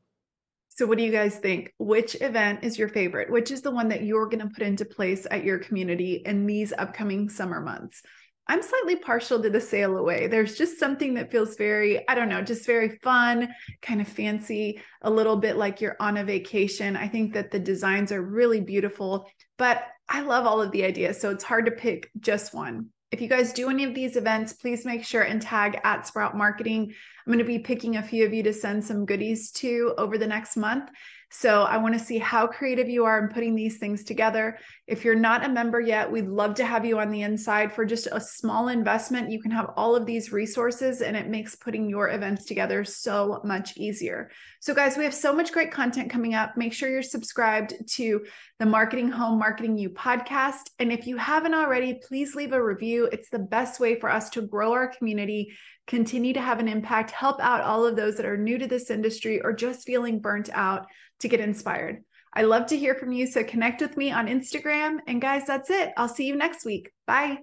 So, 0.73 0.86
what 0.86 0.97
do 0.97 1.03
you 1.03 1.12
guys 1.12 1.36
think? 1.36 1.73
Which 1.79 2.15
event 2.21 2.63
is 2.63 2.79
your 2.79 2.88
favorite? 2.88 3.29
Which 3.29 3.51
is 3.51 3.62
the 3.62 3.71
one 3.71 3.89
that 3.89 4.03
you're 4.03 4.27
going 4.27 4.39
to 4.39 4.53
put 4.53 4.63
into 4.63 4.86
place 4.86 5.27
at 5.29 5.43
your 5.43 5.60
community 5.60 6.21
in 6.25 6.45
these 6.45 6.71
upcoming 6.77 7.27
summer 7.27 7.60
months? 7.60 8.01
I'm 8.47 8.62
slightly 8.62 8.95
partial 8.95 9.41
to 9.41 9.49
the 9.49 9.60
sail 9.60 9.97
away. 9.97 10.27
There's 10.27 10.57
just 10.57 10.79
something 10.79 11.13
that 11.15 11.29
feels 11.29 11.57
very, 11.57 12.07
I 12.07 12.15
don't 12.15 12.29
know, 12.29 12.41
just 12.41 12.65
very 12.65 12.97
fun, 13.03 13.49
kind 13.81 13.99
of 13.99 14.07
fancy, 14.07 14.81
a 15.01 15.10
little 15.10 15.36
bit 15.36 15.57
like 15.57 15.81
you're 15.81 15.97
on 15.99 16.17
a 16.17 16.23
vacation. 16.23 16.95
I 16.95 17.07
think 17.10 17.34
that 17.34 17.51
the 17.51 17.60
designs 17.60 18.13
are 18.13 18.21
really 18.21 18.62
beautiful, 18.62 19.29
but 19.57 19.84
I 20.07 20.21
love 20.21 20.45
all 20.45 20.62
of 20.62 20.71
the 20.71 20.86
ideas. 20.86 21.19
So 21.19 21.31
it's 21.31 21.43
hard 21.43 21.65
to 21.65 21.71
pick 21.71 22.10
just 22.19 22.53
one. 22.53 22.89
If 23.12 23.19
you 23.19 23.28
guys 23.28 23.52
do 23.52 23.69
any 23.69 23.84
of 23.84 23.93
these 23.93 24.15
events, 24.15 24.54
please 24.54 24.86
make 24.86 25.04
sure 25.04 25.24
and 25.24 25.41
tag 25.41 25.82
at 25.84 26.08
Sprout 26.08 26.38
Marketing. 26.38 26.93
I'm 27.28 27.34
going 27.34 27.39
to 27.39 27.45
be 27.45 27.60
picking 27.60 27.97
a 27.97 28.04
few 28.04 28.26
of 28.26 28.34
you 28.34 28.41
to 28.43 28.54
send 28.54 28.86
some 28.86 29.06
goodies 29.06 29.52
to 29.52 29.93
over 29.97 30.17
the 30.17 30.26
next 30.26 30.56
month. 30.56 30.89
So 31.33 31.63
I 31.63 31.77
want 31.77 31.93
to 31.97 32.03
see 32.03 32.17
how 32.17 32.45
creative 32.45 32.89
you 32.89 33.05
are 33.05 33.17
in 33.17 33.29
putting 33.29 33.55
these 33.55 33.77
things 33.77 34.03
together. 34.03 34.59
If 34.85 35.05
you're 35.05 35.15
not 35.15 35.45
a 35.45 35.49
member 35.49 35.79
yet, 35.79 36.11
we'd 36.11 36.27
love 36.27 36.55
to 36.55 36.65
have 36.65 36.83
you 36.83 36.99
on 36.99 37.09
the 37.09 37.21
inside 37.21 37.71
for 37.71 37.85
just 37.85 38.09
a 38.11 38.19
small 38.19 38.67
investment. 38.67 39.31
You 39.31 39.41
can 39.41 39.51
have 39.51 39.71
all 39.77 39.95
of 39.95 40.05
these 40.05 40.33
resources 40.33 41.01
and 41.01 41.15
it 41.15 41.29
makes 41.29 41.55
putting 41.55 41.89
your 41.89 42.09
events 42.09 42.43
together 42.43 42.83
so 42.83 43.39
much 43.45 43.77
easier. 43.77 44.29
So 44.59 44.73
guys, 44.73 44.97
we 44.97 45.05
have 45.05 45.13
so 45.13 45.33
much 45.33 45.53
great 45.53 45.71
content 45.71 46.11
coming 46.11 46.35
up. 46.35 46.57
Make 46.57 46.73
sure 46.73 46.89
you're 46.89 47.01
subscribed 47.01 47.75
to 47.93 48.25
the 48.59 48.65
Marketing 48.65 49.09
Home 49.09 49.39
Marketing 49.39 49.77
You 49.77 49.89
podcast. 49.89 50.69
And 50.79 50.91
if 50.91 51.07
you 51.07 51.15
haven't 51.15 51.53
already, 51.53 52.01
please 52.07 52.35
leave 52.35 52.51
a 52.51 52.61
review. 52.61 53.05
It's 53.05 53.29
the 53.29 53.39
best 53.39 53.79
way 53.79 53.97
for 53.97 54.09
us 54.09 54.29
to 54.31 54.41
grow 54.41 54.73
our 54.73 54.89
community 54.89 55.53
continue 55.91 56.32
to 56.34 56.39
have 56.39 56.60
an 56.60 56.69
impact, 56.69 57.12
help 57.12 57.41
out 57.41 57.60
all 57.60 57.86
of 57.86 57.97
those 57.97 58.15
that 58.15 58.25
are 58.25 58.38
new 58.38 58.58
to 58.58 58.65
this 58.65 58.89
industry 58.89 59.41
or 59.41 59.51
just 59.51 59.86
feeling 59.86 60.21
burnt 60.21 60.49
out 60.54 60.88
to 61.19 61.27
get 61.27 61.41
inspired. 61.41 62.01
I 62.34 62.43
love 62.43 62.67
to 62.67 62.77
hear 62.77 62.95
from 62.95 63.12
you. 63.12 63.27
So 63.27 63.43
connect 63.43 63.82
with 63.82 63.97
me 63.97 64.10
on 64.10 64.27
Instagram. 64.27 64.99
And 65.06 65.21
guys, 65.21 65.43
that's 65.45 65.69
it. 65.69 65.91
I'll 65.97 66.08
see 66.08 66.25
you 66.25 66.38
next 66.38 66.63
week. 66.63 66.93
Bye. 67.06 67.39